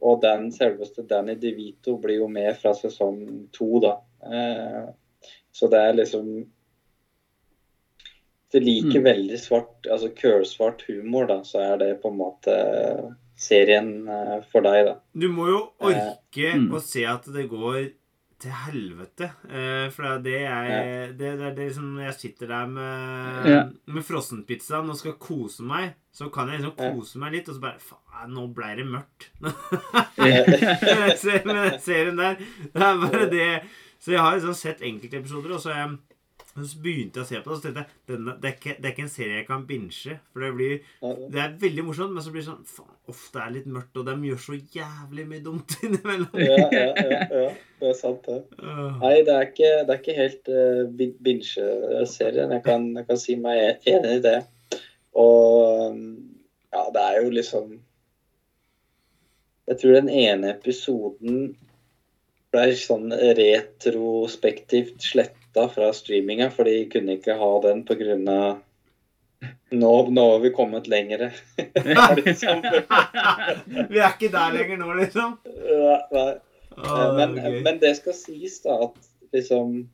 [0.00, 3.96] Og den selveste Danny DeVito blir jo med fra sesong to, da.
[4.24, 4.86] Eh,
[5.52, 6.30] så det er liksom
[8.48, 9.04] Det liker Mm.
[9.04, 12.54] veldig svart, altså kølsvart humor, da, så er det på en måte
[13.36, 14.94] serien eh, for deg, da.
[15.12, 16.70] Du må jo orke Mm.
[16.72, 17.90] å se at det går
[18.38, 19.30] til helvete.
[19.50, 23.62] Eh, for det er det, det, er det liksom Når jeg sitter der med, Ja.
[23.86, 27.64] med frossenpizzaen og skal kose meg, så kan jeg liksom kose meg litt, og så
[27.64, 29.28] bare Faen, nå ble det mørkt.
[30.18, 32.38] Jeg med den serien der.
[32.38, 33.48] Det er bare det
[33.98, 35.98] Så jeg har liksom sett enkeltepisoder, og så, har jeg,
[36.66, 38.74] så begynte jeg å se på det, og så tenkte jeg denne, det, er ikke,
[38.78, 40.16] det er ikke en serie jeg kan binche.
[40.32, 40.74] For det blir
[41.30, 43.96] Det er veldig morsomt, men så blir det sånn Faen, uff, det er litt mørkt,
[44.00, 46.38] og de gjør så jævlig mye dumt innimellom.
[46.42, 47.48] Ja, ja, ja, ja,
[47.82, 48.40] det er sant, det.
[49.04, 50.82] Nei, det er ikke, det er ikke helt uh,
[51.28, 52.56] binge-serien.
[52.58, 54.38] Jeg, kan- jeg kan si meg enig i det.
[55.18, 56.02] Og um,
[56.74, 57.70] ja, det er jo liksom
[59.68, 61.40] Jeg tror den ene episoden
[62.54, 65.02] ble sånn retrospektivt
[65.58, 68.58] sletta fra streaminga, for de kunne ikke ha den av
[69.70, 71.30] nå, nå har vi kommet lenger.
[72.24, 72.62] liksom.
[73.88, 75.38] Vi er ikke der lenger nå, liksom.
[76.10, 76.38] Nei.
[77.14, 78.98] Men, men det skal sies da at
[79.34, 79.88] liksom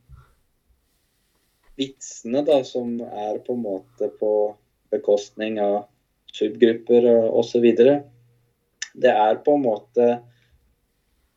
[1.77, 4.55] Vitsene da som er på en måte på
[4.95, 5.89] bekostning av
[6.31, 7.67] subgrupper og osv.
[8.95, 10.07] Det er på en måte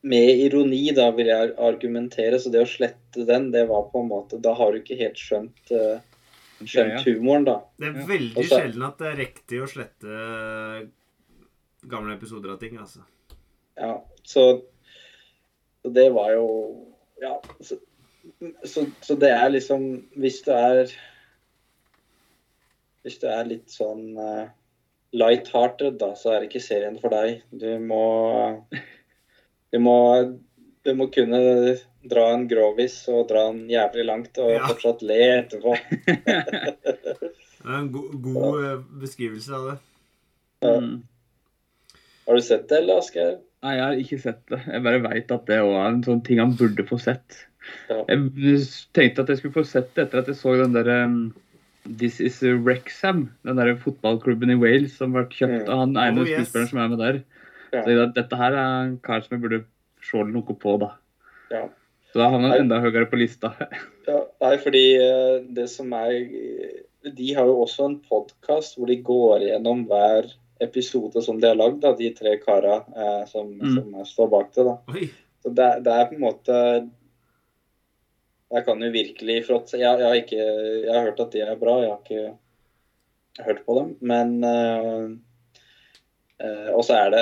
[0.07, 2.39] med ironi, da vil jeg argumentere.
[2.39, 5.19] Så det å slette den, det var på en måte Da har du ikke helt
[5.19, 5.99] skjønt, uh,
[6.63, 7.57] skjønt humoren, da.
[7.79, 10.21] Det er veldig så- sjelden at det er riktig å slette
[11.87, 13.03] gamle episoder av ting, altså.
[13.77, 14.63] Ja, så,
[15.81, 16.47] så det var jo
[17.21, 17.35] Ja.
[17.61, 17.79] Så,
[18.65, 19.83] så, så det er liksom
[20.17, 20.91] Hvis du er
[23.05, 24.49] Hvis du er litt sånn uh,
[25.17, 27.41] light-hearted, da, så er ikke serien for deg.
[27.55, 28.01] Du må
[29.73, 29.95] Du må,
[30.86, 31.39] du må kunne
[32.08, 34.62] dra en grovis og dra den jævlig langt og Ja.
[34.69, 35.75] fortsatt le etterpå.
[37.67, 38.75] Det er en go god ja.
[39.01, 39.77] beskrivelse av det.
[40.63, 40.75] Ja.
[40.80, 40.93] Mm.
[42.27, 43.34] Har du sett det, eller, Asgeir?
[43.65, 44.60] Nei, jeg har ikke sett det.
[44.69, 47.41] Jeg bare veit at det er en sånn ting han burde få sett.
[47.89, 48.03] Ja.
[48.08, 48.62] Jeg
[48.95, 50.99] tenkte at jeg skulle få sett det etter at jeg så den derre
[51.88, 55.71] This is Wrexham, den der fotballklubben i Wales som ble kjøpt Mm.
[55.71, 56.47] av han ene Oh, yes.
[56.47, 57.19] skuespilleren som er med der.
[57.73, 57.82] Ja.
[57.84, 59.62] Så dette her er en kar som jeg burde
[60.08, 60.93] se noe på, da.
[61.51, 61.65] Ja.
[62.12, 63.53] Så da havner han enda høyere på lista.
[64.08, 66.13] Ja, nei, fordi eh, det som er
[67.12, 70.30] De har jo også en podkast hvor de går gjennom hver
[70.63, 73.75] episode som de har lagd, da, de tre kara eh, som, Mm.
[73.75, 74.63] som står bak det.
[74.69, 74.77] da.
[74.95, 75.10] Oi.
[75.43, 76.56] Så det, det er på en måte
[78.53, 80.27] Jeg kan jo virkelig fråtse jeg, jeg,
[80.88, 83.89] jeg har hørt at de er bra, jeg har ikke hørt på dem.
[84.08, 85.03] Men eh,
[86.38, 87.21] Og så er det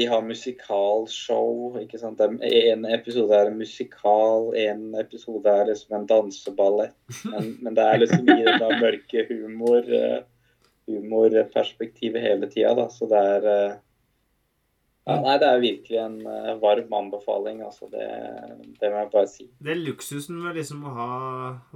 [0.00, 1.74] De har musikalshow.
[1.82, 2.20] ikke sant?
[2.24, 6.96] En episode er musikal, en episode er liksom en danseballett.
[7.28, 10.22] Men, men det er liksom i det mørke humor eh,
[10.86, 12.88] humorperspektivet hele tida, da.
[12.90, 13.80] Så det er eh,
[15.02, 17.88] ja, Nei, det er virkelig en uh, varm anbefaling, altså.
[17.90, 18.04] Det,
[18.78, 19.48] det må jeg bare si.
[19.58, 21.08] Det er luksusen med liksom å ha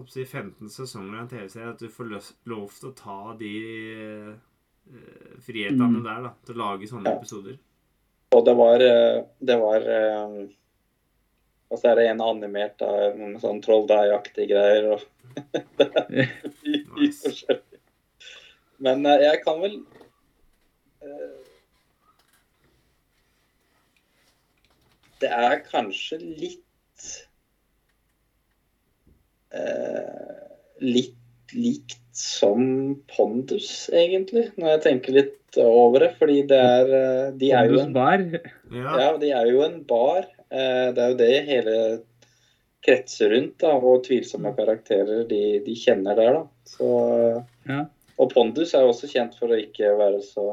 [0.06, 3.50] si, 15 sesonger av en TV-serie, at du får lov til å ta de
[3.96, 4.36] eh,
[5.46, 6.04] frihetene Mm.
[6.04, 6.30] der, da.
[6.46, 7.16] Til å lage sånne Ja.
[7.18, 7.58] episoder.
[8.32, 10.46] Og det var eh, Det var eh,
[11.70, 14.92] Og så er det en animert av med sånn trolldeigaktige greier.
[14.94, 15.00] Og
[15.78, 16.30] det er
[16.62, 17.80] mye forskjellig.
[18.78, 19.76] Men eh, jeg kan vel
[21.02, 21.42] eh,
[25.20, 27.06] Det er kanskje litt
[29.56, 30.42] eh,
[30.84, 36.10] Litt likt som Pondus, egentlig, når jeg tenker litt over det.
[36.18, 38.24] Fordi det er eh, De er jo en Bar.
[38.72, 38.94] Ja.
[39.02, 40.24] ja, de er jo en bar.
[40.50, 41.76] Eh, Det er jo det hele
[42.86, 43.58] kretser rundt.
[43.62, 46.46] da, Og tvilsomme karakterer de, de kjenner der, da.
[46.64, 46.88] Så,
[47.68, 47.84] Ja.
[48.18, 50.46] og Pondus er jo også kjent for å ikke være så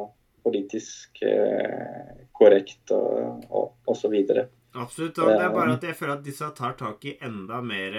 [0.43, 4.47] politisk eh, korrekt og, og, og så videre.
[4.75, 5.19] Absolutt.
[5.21, 7.95] Og det er bare at jeg føler at disse tar tak i enda mer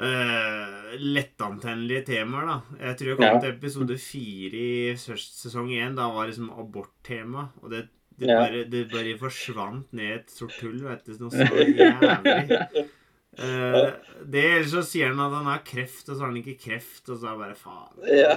[0.00, 2.58] eh, lettantennelige temaer, da.
[2.86, 3.40] Jeg tror jeg kom Ja.
[3.40, 5.96] til episode fire i sesong én.
[5.96, 7.48] Da var liksom aborttema.
[7.62, 8.38] Og det, det, Ja.
[8.40, 11.12] bare, det bare forsvant ned i et sort hull, vet du.
[11.18, 12.88] Noe så jævlig.
[13.32, 13.92] Uh,
[14.28, 17.08] det Ellers så sier han at han har kreft, og så har han ikke kreft,
[17.08, 17.94] og så er det bare faen.
[18.12, 18.34] Ja.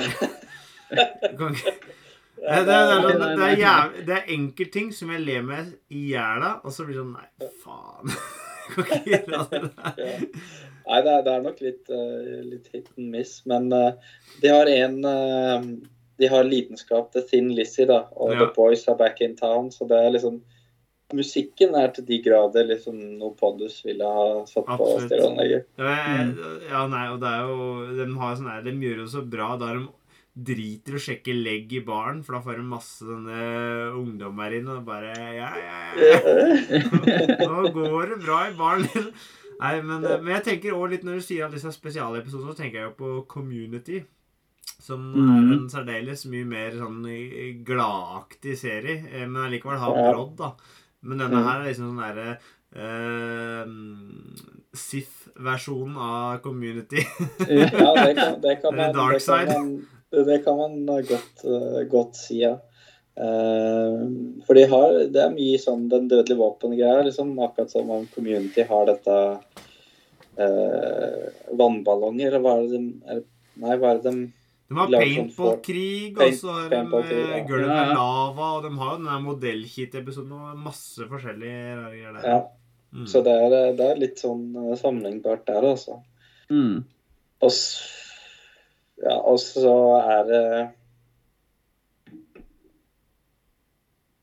[1.36, 1.74] Kan ikke
[2.36, 6.12] det, det, det, er sånn, det, er det er enkeltting som jeg ler med i
[6.12, 8.16] hjel av, og så blir det sånn Nei, faen.
[8.66, 10.26] Jeg kan ikke gjøre det der.
[10.86, 10.94] Ja.
[10.94, 13.94] Nei, det er, det er nok litt, eh, litt hit and miss, men eh,
[14.42, 15.70] de har en eh,
[16.16, 18.46] De har lidenskap til Thin Lizzie, da, og Ja.
[18.46, 20.42] The Boys are back in town, så det er liksom
[21.14, 25.04] Musikken er til de grader liksom noe Pondus ville ha satt på Absolutt.
[25.06, 25.68] stereoanlegget.
[25.78, 25.92] Ja,
[26.72, 27.60] ja, nei, og det er jo
[28.00, 29.86] De har sånn her De gjør det så bra da de
[30.36, 33.38] driter å sjekke legg i baren, for da får de masse sånne
[33.96, 36.18] ungdommer inn og bare Ja, ja, ja.
[37.48, 39.12] Nå går det bra i baren.
[39.60, 42.80] Nei, men, men jeg tenker også litt når du sier alle disse spesialepisodene, så tenker
[42.82, 44.02] jeg jo på Community.
[44.82, 45.52] Som er Mhm.
[45.54, 50.52] en særdeles mye mer sånn eh, gladaktig serie, eh, men allikevel har brodd, da.
[51.06, 52.38] Men denne her er liksom sånn derre
[52.76, 53.66] uh,
[54.76, 57.04] SIF-versjonen av Community.
[57.48, 61.84] Ja, det kan, det kan man, dark det kan man, det kan man godt, eh,
[61.92, 62.56] godt si, ja.
[63.16, 64.00] Eh,
[64.48, 68.66] for de har, det er mye sånn den dødelige våpen-greia, liksom, akkurat som om Community
[68.68, 69.20] har dette
[70.36, 71.22] uh,
[71.56, 73.22] vannballonger, eller hva er det de er,
[73.56, 74.26] Nei, hva er det de
[74.68, 77.44] De har sånn og så har de paintball-krig, ja.
[77.48, 81.94] gulvet Ja, med lava, og de har jo den der modellkit-episoden og masse forskjellige rare
[81.94, 82.30] greier der.
[82.34, 82.40] Ja,
[82.96, 83.08] Mm.
[83.12, 85.98] så det er, det er litt sånn eh, sammenlignbart der, altså.
[86.48, 86.86] Mm.
[87.44, 87.58] Og,
[89.04, 90.44] ja, og så er det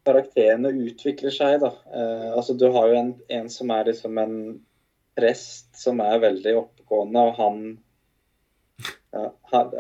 [0.07, 1.73] Karakterene utvikler seg, da.
[1.95, 4.37] Eh, altså, du har jo en, en som er liksom en
[5.19, 7.63] prest som er veldig oppegående, og han
[9.13, 9.29] ja,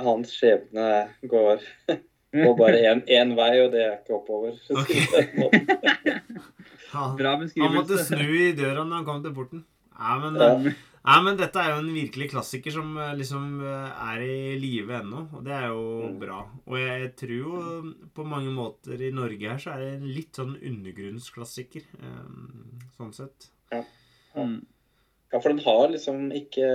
[0.05, 0.87] Hans skjebne
[1.31, 1.65] går,
[2.45, 4.59] går bare én vei, og det er ikke oppover.
[4.71, 5.01] Okay.
[6.93, 9.63] Han, han måtte snu i døra når han kom til porten.
[9.97, 10.73] Nei, men, Ja.
[11.05, 14.95] Nei, men dette er jo en virkelig klassiker som eh, liksom eh, er i live
[15.01, 16.19] ennå, og det er jo Mm.
[16.21, 16.41] bra.
[16.67, 20.33] Og jeg tror jo på mange måter i Norge her så er det en litt
[20.39, 23.51] sånn undergrunnsklassiker, eh, sånn sett.
[23.73, 23.83] Ja.
[24.37, 24.61] Mm.
[25.33, 26.67] Ja, for den har liksom ikke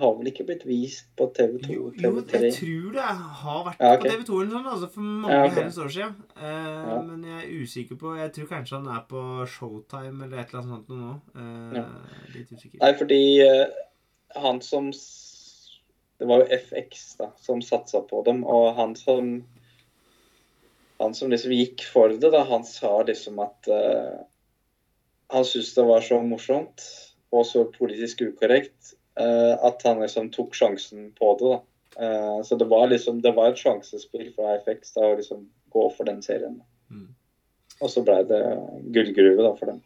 [0.00, 2.40] Har vel ikke blitt vist på TV2, Jo, jo, TV3?
[2.42, 3.04] jeg tror det
[3.42, 4.00] har vært Ja, okay.
[4.02, 5.54] på TV2 eller sånn, altså for mange Ja, okay.
[5.60, 6.16] herrens år siden.
[6.34, 6.96] Eh, Ja.
[7.06, 10.62] Men jeg er usikker på Jeg tror kanskje han er på Showtime eller et eller
[10.62, 11.12] annet sånt nå.
[11.36, 11.84] Eh, Ja.
[12.34, 12.78] Litt usikker.
[12.82, 13.66] Nei, fordi eh,
[14.42, 19.44] han som Det var jo FX da, som satsa på dem, og han som
[21.00, 24.18] Han som liksom gikk for det, da, han sa liksom at eh,
[25.30, 26.82] Han syntes det var så morsomt
[27.34, 31.50] og så politisk ukorrekt eh, at han liksom tok sjansen på det.
[31.50, 31.60] da.
[32.04, 35.88] Eh, så det var liksom Det var et sjansespill fra FX da, å liksom gå
[35.96, 36.60] for den serien.
[36.90, 37.08] Mm.
[37.80, 38.42] Og så blei det
[38.94, 39.82] gullgruve da for dem.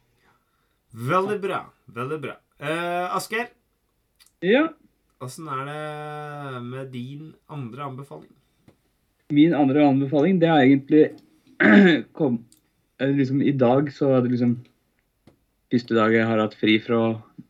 [1.08, 1.62] Veldig bra.
[1.94, 2.37] Veldig bra.
[2.58, 3.48] Uh, Asker?
[4.42, 4.68] Ja.
[5.22, 8.30] åssen er det med din andre anbefaling?
[9.34, 11.02] Min andre anbefaling, det er egentlig
[12.18, 12.38] kom,
[13.02, 14.54] liksom, I dag så er det liksom
[15.72, 17.00] første dag jeg har hatt fri fra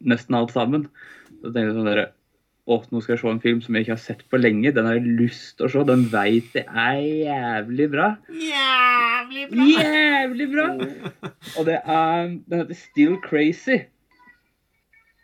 [0.06, 0.88] nesten alt sammen.
[1.38, 2.06] Så tenkte jeg sånn dere,
[2.68, 4.72] å, nå skal jeg se en film som jeg ikke har sett på lenge.
[4.76, 5.84] Den har jeg lyst til å se.
[5.88, 8.08] Den veit jeg er jævlig bra.
[8.28, 9.68] Jævlig bra!
[9.72, 10.66] Jævlig bra!
[11.56, 13.78] Og det er Den heter Still Crazy.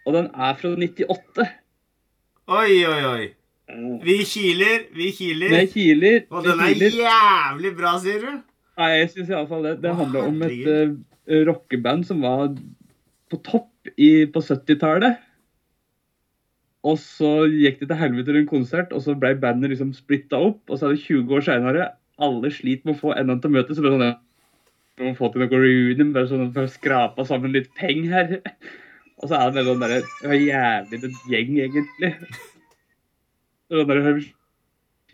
[0.05, 1.49] Og den er fra 98.
[2.55, 3.27] Oi, oi, oi.
[4.05, 5.55] Vi kiler, vi kiler.
[5.55, 6.19] Vi kiler.
[6.31, 8.43] Og den er jævlig bra, sier du?
[8.81, 9.75] Nei, jeg syns iallfall det.
[9.85, 10.97] Det handler om et uh,
[11.49, 12.51] rockeband som var
[13.35, 15.19] på topp i, på 70-tallet.
[16.85, 20.61] Og så gikk det til helvete rundt konsert, og så ble bandet liksom splitta opp.
[20.69, 21.91] Og så er det 20 år seinere,
[22.23, 23.79] alle sliter med å få endene til å møtes.
[23.79, 24.19] Så det sånn, ja,
[25.01, 28.35] vi må få til noe reunion, bare sånn for å skrape sammen litt penger her.
[29.23, 32.13] Og så er det bare sånn derre Det jævlig en gjeng, egentlig.
[33.73, 34.25] Sånn der,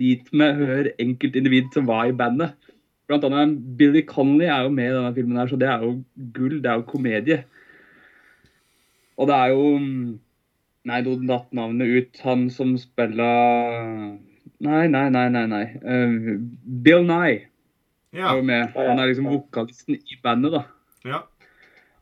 [0.01, 2.57] Sliter med hver enkeltindivid som var i bandet.
[3.11, 5.99] Blant annet Billy Connolly er jo med i denne filmen, her, så det er jo
[6.35, 6.59] gull.
[6.63, 7.41] Det er jo komedie.
[9.21, 9.65] Og det er jo
[10.89, 12.21] Nei, nå datt navnet ut.
[12.25, 14.17] Han som spiller
[14.65, 15.43] Nei, nei, nei, nei.
[15.51, 15.65] nei.
[15.85, 16.39] Uh,
[16.85, 17.43] Bill Nye
[18.17, 18.33] Ja.
[18.33, 18.73] er jo med.
[18.75, 20.63] Han er liksom vokalisten i bandet, da.
[21.07, 21.21] ja.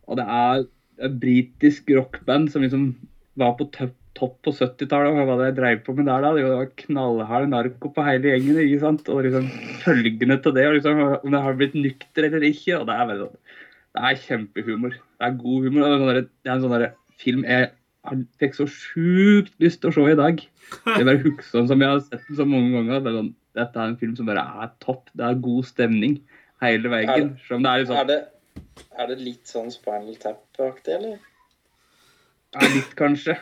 [0.09, 0.62] Og det er
[1.04, 2.92] et britisk rockband som liksom
[3.38, 5.11] var på topp topp på 70-tallet.
[5.12, 6.31] og Hva var det jeg dreiv på med der da?
[6.35, 8.57] Det var knallhard narko på hele gjengen.
[8.64, 9.11] ikke sant?
[9.14, 9.46] Og liksom
[9.85, 12.81] følgende til det, og liksom om det har blitt nykter eller ikke.
[12.81, 13.37] og Det er veldig sånn,
[13.98, 14.96] det er kjempehumor.
[14.98, 15.85] Det er god humor.
[15.87, 17.70] Det er, det en sånn der film jeg
[18.04, 20.40] har- fikk så sjukt lyst til å se i dag.
[20.87, 23.00] Jeg bare husker som jeg har sett den så mange ganger.
[23.04, 25.11] Det er sånn, dette er en film som bare er topp.
[25.16, 26.20] Det er god stemning
[26.62, 27.07] hele veien.
[27.07, 28.18] Det er liksom, Er sånn det,
[28.98, 31.18] er det litt sånn Spinal Tap-aktig, eller?
[32.54, 33.38] Ja, litt, kanskje.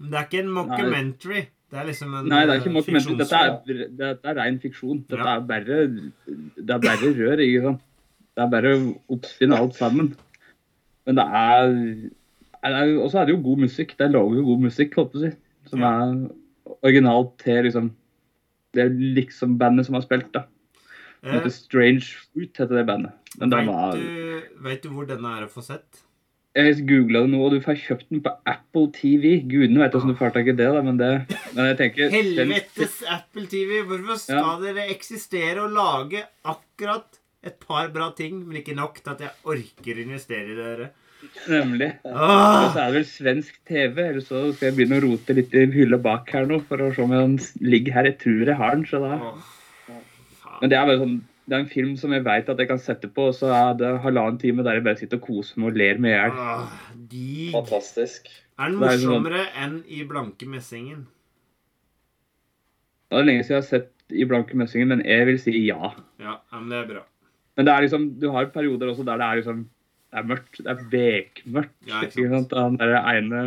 [0.00, 1.46] Men det er ikke en mockumentary.
[1.70, 3.16] Det er liksom en Nei, det er ikke eh, mockumentary.
[3.18, 5.04] Dette er, dette er ren fiksjon.
[5.08, 5.36] Dette Ja.
[5.36, 5.78] er bare
[6.26, 7.80] Det er bare rør, ikke sant.
[8.36, 8.72] Det er bare
[9.10, 10.16] oppspinn alt sammen.
[11.06, 12.10] Men det er
[13.02, 13.94] Og så er det jo god musikk.
[13.96, 15.32] Det er laget jo god musikk, holdt på å si.
[15.70, 15.92] Som Ja.
[16.02, 16.28] er
[16.82, 17.92] originalt til liksom
[18.76, 20.40] Det liksom-bandet som har spilt, da.
[21.22, 23.12] Det Eh, heter Strange Fruit, heter det bandet.
[23.38, 26.02] Men vet, var du, vet du hvor denne er å få sett?
[26.54, 29.40] Jeg googla det nå, og du får kjøpt den på Apple TV.
[29.48, 31.10] Gudene vet hvordan du får tak i det, da, men det
[31.54, 33.82] Men jeg tenker Helvetes Apple TV!
[33.88, 39.12] Hvorfor skal dere eksistere og lage akkurat et par bra ting, men ikke nok til
[39.12, 40.90] at jeg orker å investere i dere?
[41.48, 41.88] Nemlig.
[42.04, 45.54] Og så er det vel svensk TV, eller så skal jeg begynne å rote litt
[45.56, 48.08] i hylla bak her nå for å se om den ligger her.
[48.10, 49.32] Jeg tror jeg har den, så da.
[50.60, 52.80] Men det er bare sånn det er en film som jeg vet at jeg kan
[52.82, 55.68] sette på, og så er det halvannen time der jeg bare sitter og koser meg
[55.70, 56.40] og ler med i hjel.
[56.42, 56.72] Ah.
[57.54, 58.26] Fantastisk.
[58.58, 61.04] Er den Det sånn- morsommere enn i Blanke messingen?
[63.06, 65.92] Det er lenge siden jeg har sett i Blanke messingen, men jeg vil si ja.
[66.18, 67.04] Ja, ja, men det er bra.
[67.56, 69.62] Men det er liksom, du har perioder også der det er liksom
[70.16, 70.58] det er mørkt.
[70.64, 71.74] Det er bekmørkt.
[71.84, 72.54] Ja, ikke sant.
[72.56, 73.40] Han der ene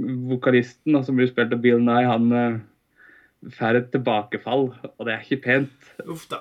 [0.00, 2.54] vokalisten da, som blir spilt av Bill Nye, han eh,
[3.58, 5.90] får et tilbakefall, og det er ikke pent.
[6.06, 6.40] Uff da.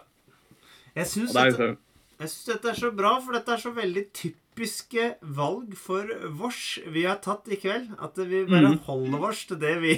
[0.96, 1.74] Jeg syns dette,
[2.20, 6.08] dette er så bra, for dette er så veldig typiske valg for
[6.40, 7.92] vårs vi har tatt i kveld.
[8.00, 8.80] At vi bare mm.
[8.88, 9.98] holder oss til det vi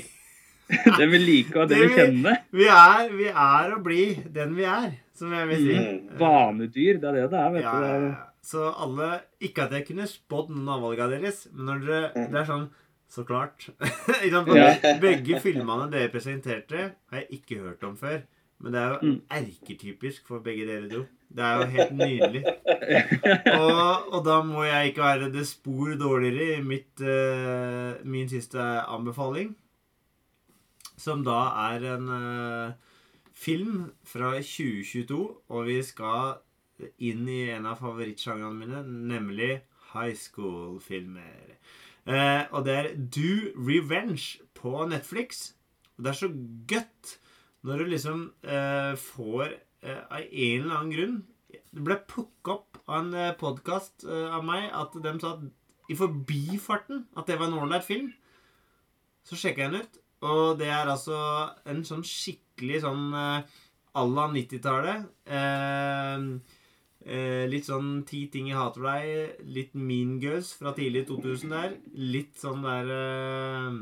[0.98, 2.42] det vi liker og det vi Det vi- kjenner.
[2.58, 5.78] Vi er, vi er og blir den vi er, som jeg vil si.
[5.78, 6.04] Mm.
[6.18, 7.56] Vanedyr, det er det det er.
[7.60, 7.86] vet Ja, du.
[7.86, 8.12] Det er.
[8.42, 12.40] Så alle Ikke at jeg kunne spådd noen av valgene deres, men når dere Det
[12.42, 12.70] er sånn
[13.12, 13.68] Så klart.
[15.04, 18.22] Begge filmene dere presenterte, har jeg ikke hørt om før.
[18.62, 19.22] Men det er jo Mm.
[19.36, 21.02] erketypisk for begge dere to.
[21.34, 22.44] Det er jo helt nydelig.
[23.58, 28.60] Og, og da må jeg ikke være det spor dårligere i mitt, uh, min siste
[28.62, 29.56] anbefaling.
[31.02, 31.40] Som da
[31.74, 32.72] er en uh,
[33.34, 35.20] film fra 2022,
[35.50, 36.36] og vi skal
[36.98, 39.52] inn i en av favorittsjangrene mine, nemlig
[39.92, 41.58] high school-filmer.
[42.06, 45.52] Eh, og det er Do Revenge på Netflix.
[45.98, 46.32] Og det er så
[46.72, 47.18] godt
[47.68, 49.46] når du liksom eh, får
[49.86, 51.18] eh, av en eller annen grunn
[51.52, 55.92] Det ble plukka opp av en eh, podkast eh, av meg at de sa at
[55.92, 58.12] i forbifarten at det var en ålreit film.
[59.28, 61.18] Så sjekka jeg den ut, og det er altså
[61.68, 63.60] en sånn skikkelig sånn eh,
[63.92, 65.10] à la 90-tallet.
[65.28, 66.26] Eh,
[67.06, 69.46] eh, litt sånn Ti ting jeg hater deg.
[69.56, 71.78] Litt Mean Girls fra tidlig 2000 der.
[71.94, 73.80] Litt sånn der eh,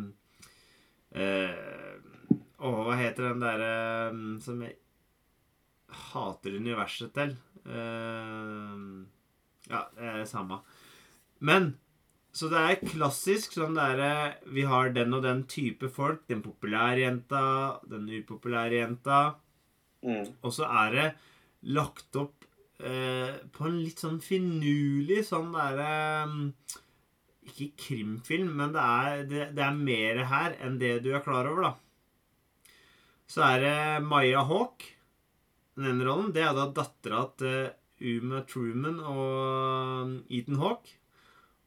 [1.23, 3.73] eh, Å, hva heter den derre
[4.09, 4.77] eh, som jeg
[6.11, 7.35] hater universet til?
[7.65, 8.81] Eh,
[9.69, 10.63] ja, det er samme.
[11.39, 11.73] Men
[12.35, 16.25] så det er klassisk sånn derre Vi har den og den type folk.
[16.29, 17.43] Den populære jenta,
[17.89, 19.21] den upopulære jenta.
[20.05, 20.27] Mm.
[20.45, 21.07] Og så er det
[21.75, 22.38] lagt opp
[22.79, 25.91] eh, på en litt sånn finurlig sånn derre
[26.31, 26.45] mm,
[27.49, 31.49] Ikke krimfilm, men det er, det, det er mer her enn det du er klar
[31.49, 32.77] over, da.
[33.29, 34.85] Så er det Maya Hawk.
[35.79, 36.31] Den rollen.
[36.35, 37.69] Det er da dattera til
[37.99, 40.89] Uma Truman og Ethan Hawk.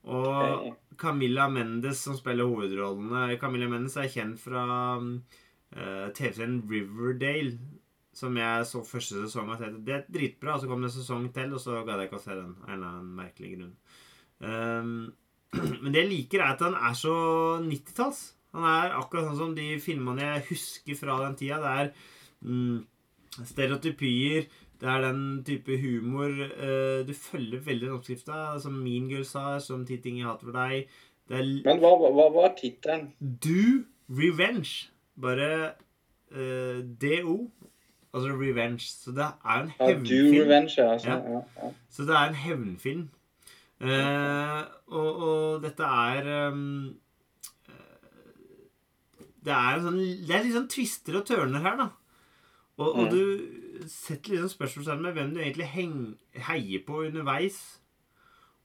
[0.02, 3.38] Og Camilla Mendes som spiller hovedrollene.
[3.40, 4.64] Camilla Mendes er kjent fra
[4.98, 7.54] uh, TV-serien Riverdale,
[8.12, 9.64] som jeg så første sesong av.
[9.80, 10.58] Det er dritbra.
[10.60, 12.54] Så kom det en sesong til, og så gadd jeg ikke å se den.
[12.60, 13.74] Av en eller annen merkelig grunn.
[14.42, 14.94] Um,
[15.82, 17.14] men det jeg liker, er at han er så
[17.64, 18.24] 90-talls.
[18.52, 21.60] Han er akkurat sånn som de filmene jeg husker fra den tida.
[21.62, 21.94] Det er
[22.44, 22.82] mm,
[23.48, 24.50] stereotypier.
[24.82, 29.60] Det er den type humor Uh, Du følger veldig den oppskrifta, som Mean Girls har,
[29.62, 30.90] som Ti ting jeg hater for deg.
[31.30, 33.12] Det Men hva, hva var tittelen?
[33.20, 34.90] Do Revenge.
[35.16, 35.48] Bare
[36.34, 37.36] uh, DO.
[38.12, 38.84] Altså Revenge.
[38.92, 40.20] Så det er en Ja, Do.
[40.42, 40.92] Revenge, ja.
[40.92, 41.08] Altså.
[41.08, 41.16] Ja.
[41.32, 41.42] Ja.
[41.62, 43.08] Ja, Så det er en hevnfilm.
[43.82, 44.62] Uh,
[44.94, 46.94] og, og dette er um,
[49.42, 51.88] Det er sånn Det er litt sånn twister og tørner her, da.
[52.78, 53.10] Og, og Mm.
[53.10, 55.96] du setter liksom spørsmålstegn med hvem du egentlig heng,
[56.46, 57.58] heier på underveis.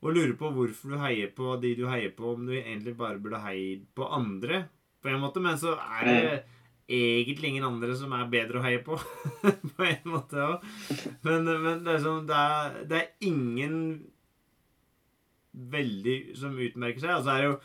[0.05, 3.17] Og lurer på hvorfor du heier på de du heier på, om du egentlig bare
[3.19, 4.67] burde heie på andre.
[5.01, 6.43] På en måte, Men så er det
[6.87, 8.97] egentlig ingen andre som er bedre å heie på.
[9.75, 10.67] på en måte òg.
[11.27, 13.81] Men, men det er sånn det er, det er ingen
[15.57, 17.13] veldig som utmerker seg.
[17.17, 17.57] Altså det er jo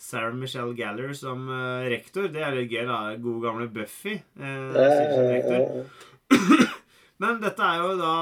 [0.00, 2.30] Sarah Michelle Galler som uh, rektor.
[2.32, 3.00] Det er litt gøy, da.
[3.20, 4.16] Gode gamle Buffy.
[4.40, 5.84] Uh, som rektor.
[7.20, 8.14] Men dette er jo da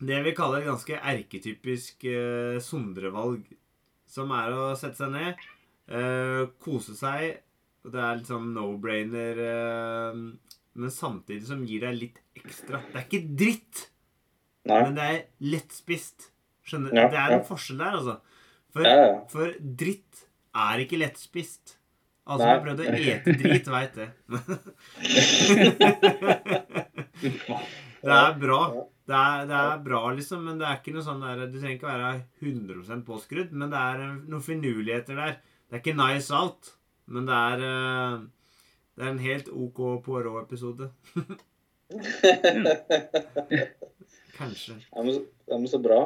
[0.00, 3.46] det vi kaller et ganske erketypisk uh, Sondre-valg.
[4.10, 5.44] Som er å sette seg ned,
[6.58, 7.36] kose seg.
[7.84, 10.12] Og Det er litt sånn no-brainer, eh,
[10.80, 12.80] men samtidig som gir deg litt ekstra.
[12.92, 13.86] Det er ikke dritt,
[14.68, 14.82] Nei.
[14.84, 15.20] men det er
[15.54, 16.30] lettspist.
[16.68, 17.44] Skjønner Ja, Det er en ja.
[17.48, 18.16] forskjell der, altså.
[18.70, 21.76] For, Ja, for dritt er ikke lettspist.
[22.30, 24.08] Alle som jeg har prøvd å ete drit, veit det.
[28.00, 28.60] Det er bra.
[29.10, 31.74] Det er, det er bra, liksom, men det er ikke noe sånn der Du trenger
[31.80, 32.10] ikke være
[32.46, 35.32] 100% påskrudd, men det er noen finurligheter der.
[35.66, 36.70] Det er ikke nice alt,
[37.10, 38.20] men det er eh,
[38.96, 40.90] Det er en helt OK Poirot-episode.
[44.38, 44.74] Kanskje.
[44.94, 46.00] Ja, men, så- bra.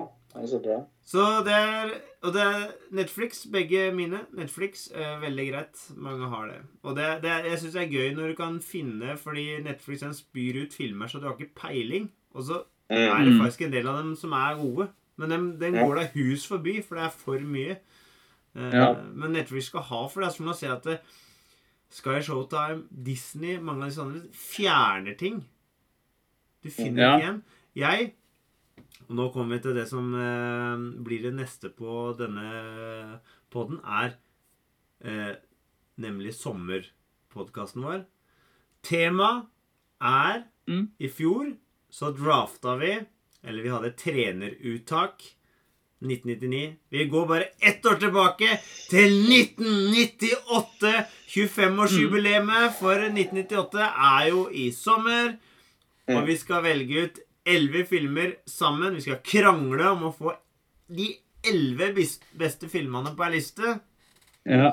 [0.47, 0.81] Så bra.
[1.07, 1.91] Så det er
[2.25, 4.21] Og det er Netflix, begge mine.
[4.33, 5.83] Netflix, eh, veldig greit.
[5.97, 6.57] Mange har det.
[6.83, 10.15] Og det, det jeg syns det er gøy når du kan finne Fordi Netflix den
[10.15, 12.11] spyr ut filmer så du har ikke peiling.
[12.35, 13.25] Og så er Mm.
[13.25, 14.89] det faktisk en del av dem som er gode.
[15.17, 17.77] Men den, den går deg hus forbi, for det er for mye.
[18.57, 18.95] Eh, Ja.
[19.13, 20.29] Men Netflix skal ha for det.
[20.29, 20.87] er Som å se at
[21.91, 25.45] Sky Showtime, Disney, mange av disse andre fjerner ting.
[26.63, 27.17] Du finner Ja.
[27.19, 27.43] ikke igjen.
[27.77, 28.15] Jeg
[29.11, 34.15] Og nå kommer vi til det som eh, blir det neste på denne podden, er
[35.05, 35.37] eh,
[35.99, 38.05] nemlig sommerpodkasten vår.
[38.83, 39.47] Tema
[40.01, 40.89] er Mm.
[40.99, 41.59] I fjor
[41.91, 43.07] så drafta vi
[43.45, 45.21] Eller vi hadde treneruttak
[46.07, 46.77] 1999.
[46.91, 48.59] Vi går bare ett år tilbake
[48.91, 50.95] til 1998.
[51.35, 55.35] 25-årsjubileet for 1998 er jo i sommer.
[56.13, 58.95] Og vi skal velge ut elleve filmer sammen.
[58.95, 60.35] Vi skal krangle om å få
[60.95, 61.11] de
[61.45, 61.93] elleve
[62.39, 63.79] beste filmene på ei liste.
[64.45, 64.71] Ja,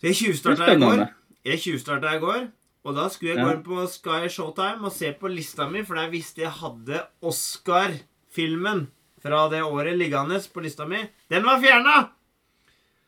[0.00, 1.04] Så jeg tjuvstarta i går.
[1.46, 2.48] Jeg tjuvstarta i går,
[2.84, 3.44] og da skulle jeg Ja.
[3.44, 7.06] gå inn på Sky Showtime og se på lista mi, for der visste jeg hadde
[7.22, 8.88] Oscar-filmen
[9.24, 11.00] fra det året liggende på lista mi.
[11.32, 11.96] Den var fjerna!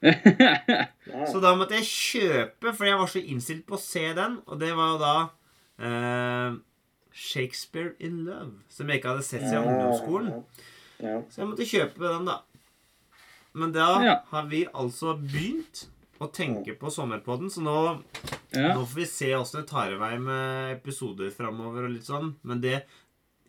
[1.31, 4.39] Så da måtte jeg kjøpe, for jeg var så innstilt på å se den.
[4.47, 5.15] Og det var jo da
[5.81, 6.57] eh,
[7.17, 10.33] Shakespeare in Love, som jeg ikke hadde sett siden ungdomsskolen.
[11.33, 12.39] Så jeg måtte kjøpe den, da.
[13.57, 13.89] men da
[14.31, 15.87] har vi altså begynt
[16.21, 17.77] å tenke på sommerpodden, så nå,
[18.57, 22.33] nå får vi se åssen det tar i vei med episoder framover og litt sånn.
[22.49, 22.79] Men det,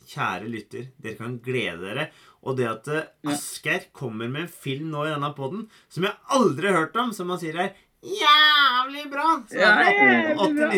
[0.07, 2.09] kjære lytter, dere kan glede dere.
[2.47, 6.15] Og det at eh, Asgeir kommer med en film nå i denne podden som jeg
[6.37, 7.73] aldri har hørt om, som han sier er
[8.07, 9.25] jævlig bra!
[9.51, 10.69] Så Ja, er det jævlig bra.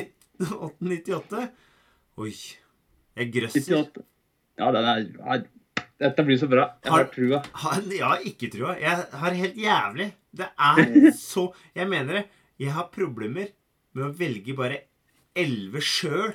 [0.69, 1.43] 898.
[2.23, 2.33] Oi.
[3.19, 3.61] Jeg grøsser.
[3.83, 4.03] 98.
[4.59, 5.39] Ja, den er ja,
[5.99, 6.65] Dette blir så bra.
[6.83, 7.39] Jeg har Har- trua.
[7.63, 8.75] Har, har ikke trua.
[8.79, 10.09] Jeg har helt jævlig.
[10.31, 12.25] Det er så Jeg mener det.
[12.59, 13.49] Jeg har problemer
[13.95, 14.81] med å velge bare
[15.35, 16.33] elleve sjøl.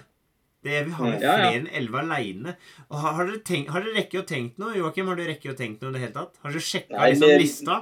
[0.65, 1.33] Det Vi har jo Ja, ja.
[1.37, 2.57] flere enn elleve aleine.
[2.91, 4.75] Har, har, dere tenkt- har dere rekket å tenkt noe?
[4.79, 6.39] Joakim, har du rekket å tenkt noe i det hele tatt?
[6.43, 7.81] Har dere sjekka liksom lista?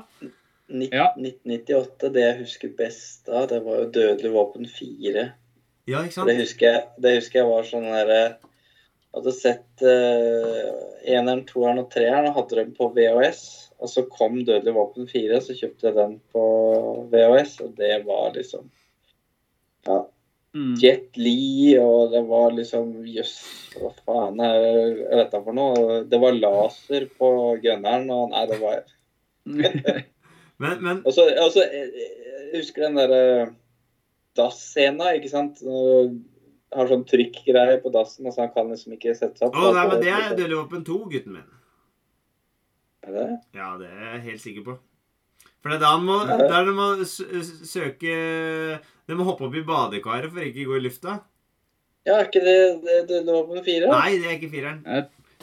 [0.72, 1.08] Nitt- Ja.
[1.18, 5.32] 1998, det jeg husker best da, det var jo Dødelig våpen 4.
[5.86, 6.30] Ja, ikke Det sant?
[6.38, 8.22] husker jeg, det husker jeg var sånn derre
[9.12, 10.70] Hadde sett uh,
[11.04, 13.42] eneren, toeren og treeren og hadde dem på VHS.
[13.82, 16.44] Og så kom Dødelig våpen 4, så kjøpte jeg den på
[17.12, 18.70] VHS, og det var liksom
[19.86, 19.98] Ja.
[20.52, 20.74] Mm.
[20.76, 23.38] Jet Lee, og det var liksom Jøss,
[23.72, 26.02] hva faen er dette for noe?
[26.04, 27.30] Det var laser på
[27.62, 28.82] gunneren, og nei, det var
[30.62, 31.88] Men, men Og så og eh,
[32.52, 33.22] jeg husker den derre
[34.38, 35.64] dass-scena, ikke sant?
[35.64, 36.12] Når
[36.72, 39.56] Har sånn trykkgreie på dassen, og så han kan liksom ikke sette seg opp.
[39.56, 41.50] Å, nei, men det er Dødelig våpen 2, gutten min.
[43.02, 43.26] Er det?
[43.56, 44.76] Ja, det er jeg helt sikker på.
[45.62, 48.12] For det er da han må, der de må s- søke
[49.06, 51.20] De må hoppe opp i badekaret for ikke å gå i lufta.
[52.06, 53.90] Ja, er ikke det, det, det med fire?
[53.92, 54.80] Nei, det er ikke fireren.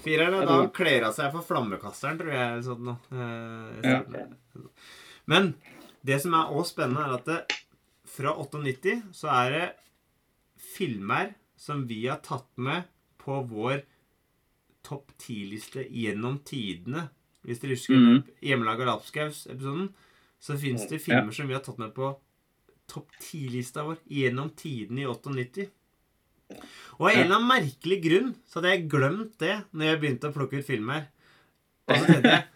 [0.03, 2.63] Fireren er da han kler av seg for flammekasteren, tror jeg.
[2.67, 2.91] Sånn.
[3.11, 3.99] Eh, Ja.
[5.30, 5.53] Men
[6.03, 7.57] det som er også spennende, er at det,
[8.09, 9.65] fra 98 så er det
[10.76, 12.84] filmer som vi har tatt med
[13.22, 13.82] på vår
[14.88, 17.09] topp 10-liste gjennom tidene.
[17.45, 18.24] Hvis dere husker Mhm.
[18.41, 19.89] Hjemmelaga lapskaus-episoden,
[20.39, 22.13] så fins det filmer som vi har tatt med på
[22.89, 25.67] topp 10-lista vår gjennom tidene i 98.
[26.97, 30.31] Og av en eller annen merkelig grunn så hadde jeg glemt det når jeg begynte
[30.31, 31.09] å plukke ut filmer.
[31.89, 32.47] Og så tenkte jeg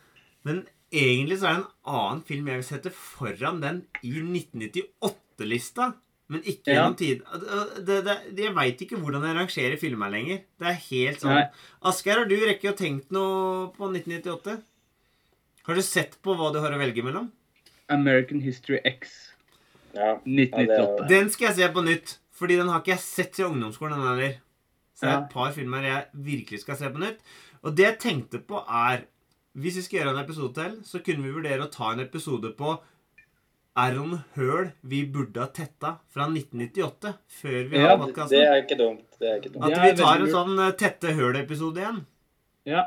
[0.44, 0.64] Men
[0.94, 5.94] egentlig så er det en annen film jeg vil sette foran den i 1998-lista.
[6.34, 7.22] Men ikke gjennom tid.
[7.44, 10.42] Det, det, det, jeg veit ikke hvordan jeg rangerer filmer lenger.
[10.60, 11.40] Det er helt sånn.
[11.86, 14.58] Asgeir, har du rekket å tenkt noe på 1998?
[15.68, 17.30] Har du sett på hva du har å velge mellom?
[17.90, 19.32] American History X
[19.94, 20.16] Ja.
[20.26, 21.08] 1998.
[21.10, 22.18] Den skal jeg se på nytt.
[22.34, 23.94] Fordi den har ikke jeg sett i ungdomsskolen.
[24.00, 24.38] den heller.
[24.96, 27.20] Så det er et par filmer jeg virkelig skal se på nytt.
[27.64, 29.04] Og det jeg tenkte på, er
[29.56, 32.56] Hvis vi skal gjøre en episode til, så kunne vi vurdere å ta en episode
[32.58, 32.80] på
[33.78, 37.14] Er det noen høl vi burde ha tetta fra 1998?
[37.30, 38.42] Før vi Ja, har Det podkasten?
[38.42, 39.06] er ikke dumt.
[39.20, 39.64] Det er ikke dumt.
[39.66, 42.06] At vi tar en sånn eh, tette høl-episode igjen.
[42.66, 42.84] Ja.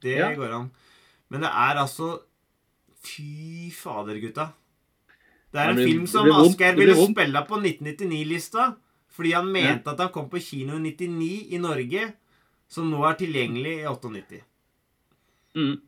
[0.00, 0.32] Det Ja.
[0.34, 0.70] går an.
[1.28, 2.22] Men det er altså
[3.02, 4.52] Fy fader, gutta.
[5.52, 7.16] Det er Det en blir- film som Asgeir ville vondt.
[7.16, 8.76] spille på 1999-lista.
[9.10, 12.12] Fordi han mente at han kom på kino i 99 i Norge,
[12.68, 14.42] som nå er tilgjengelig i 98.
[15.56, 15.80] Mm.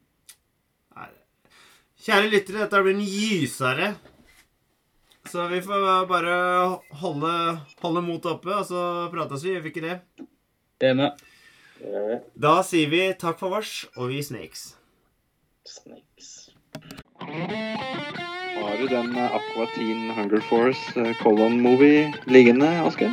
[2.03, 3.93] Kjære lyttere, dette blir en gysere.
[5.31, 9.53] Så vi får bare holde, holde motet oppe, og så prates vi.
[9.55, 10.01] Gjør vi ikke det?
[10.83, 11.13] Det er med.
[12.43, 14.75] Da sier vi takk for vars, og vi snakes.
[15.65, 16.03] Snakes.
[17.23, 23.13] Har du den eh, Aqua Teen Hunger Force eh, Colon-movie liggende, Asgeir?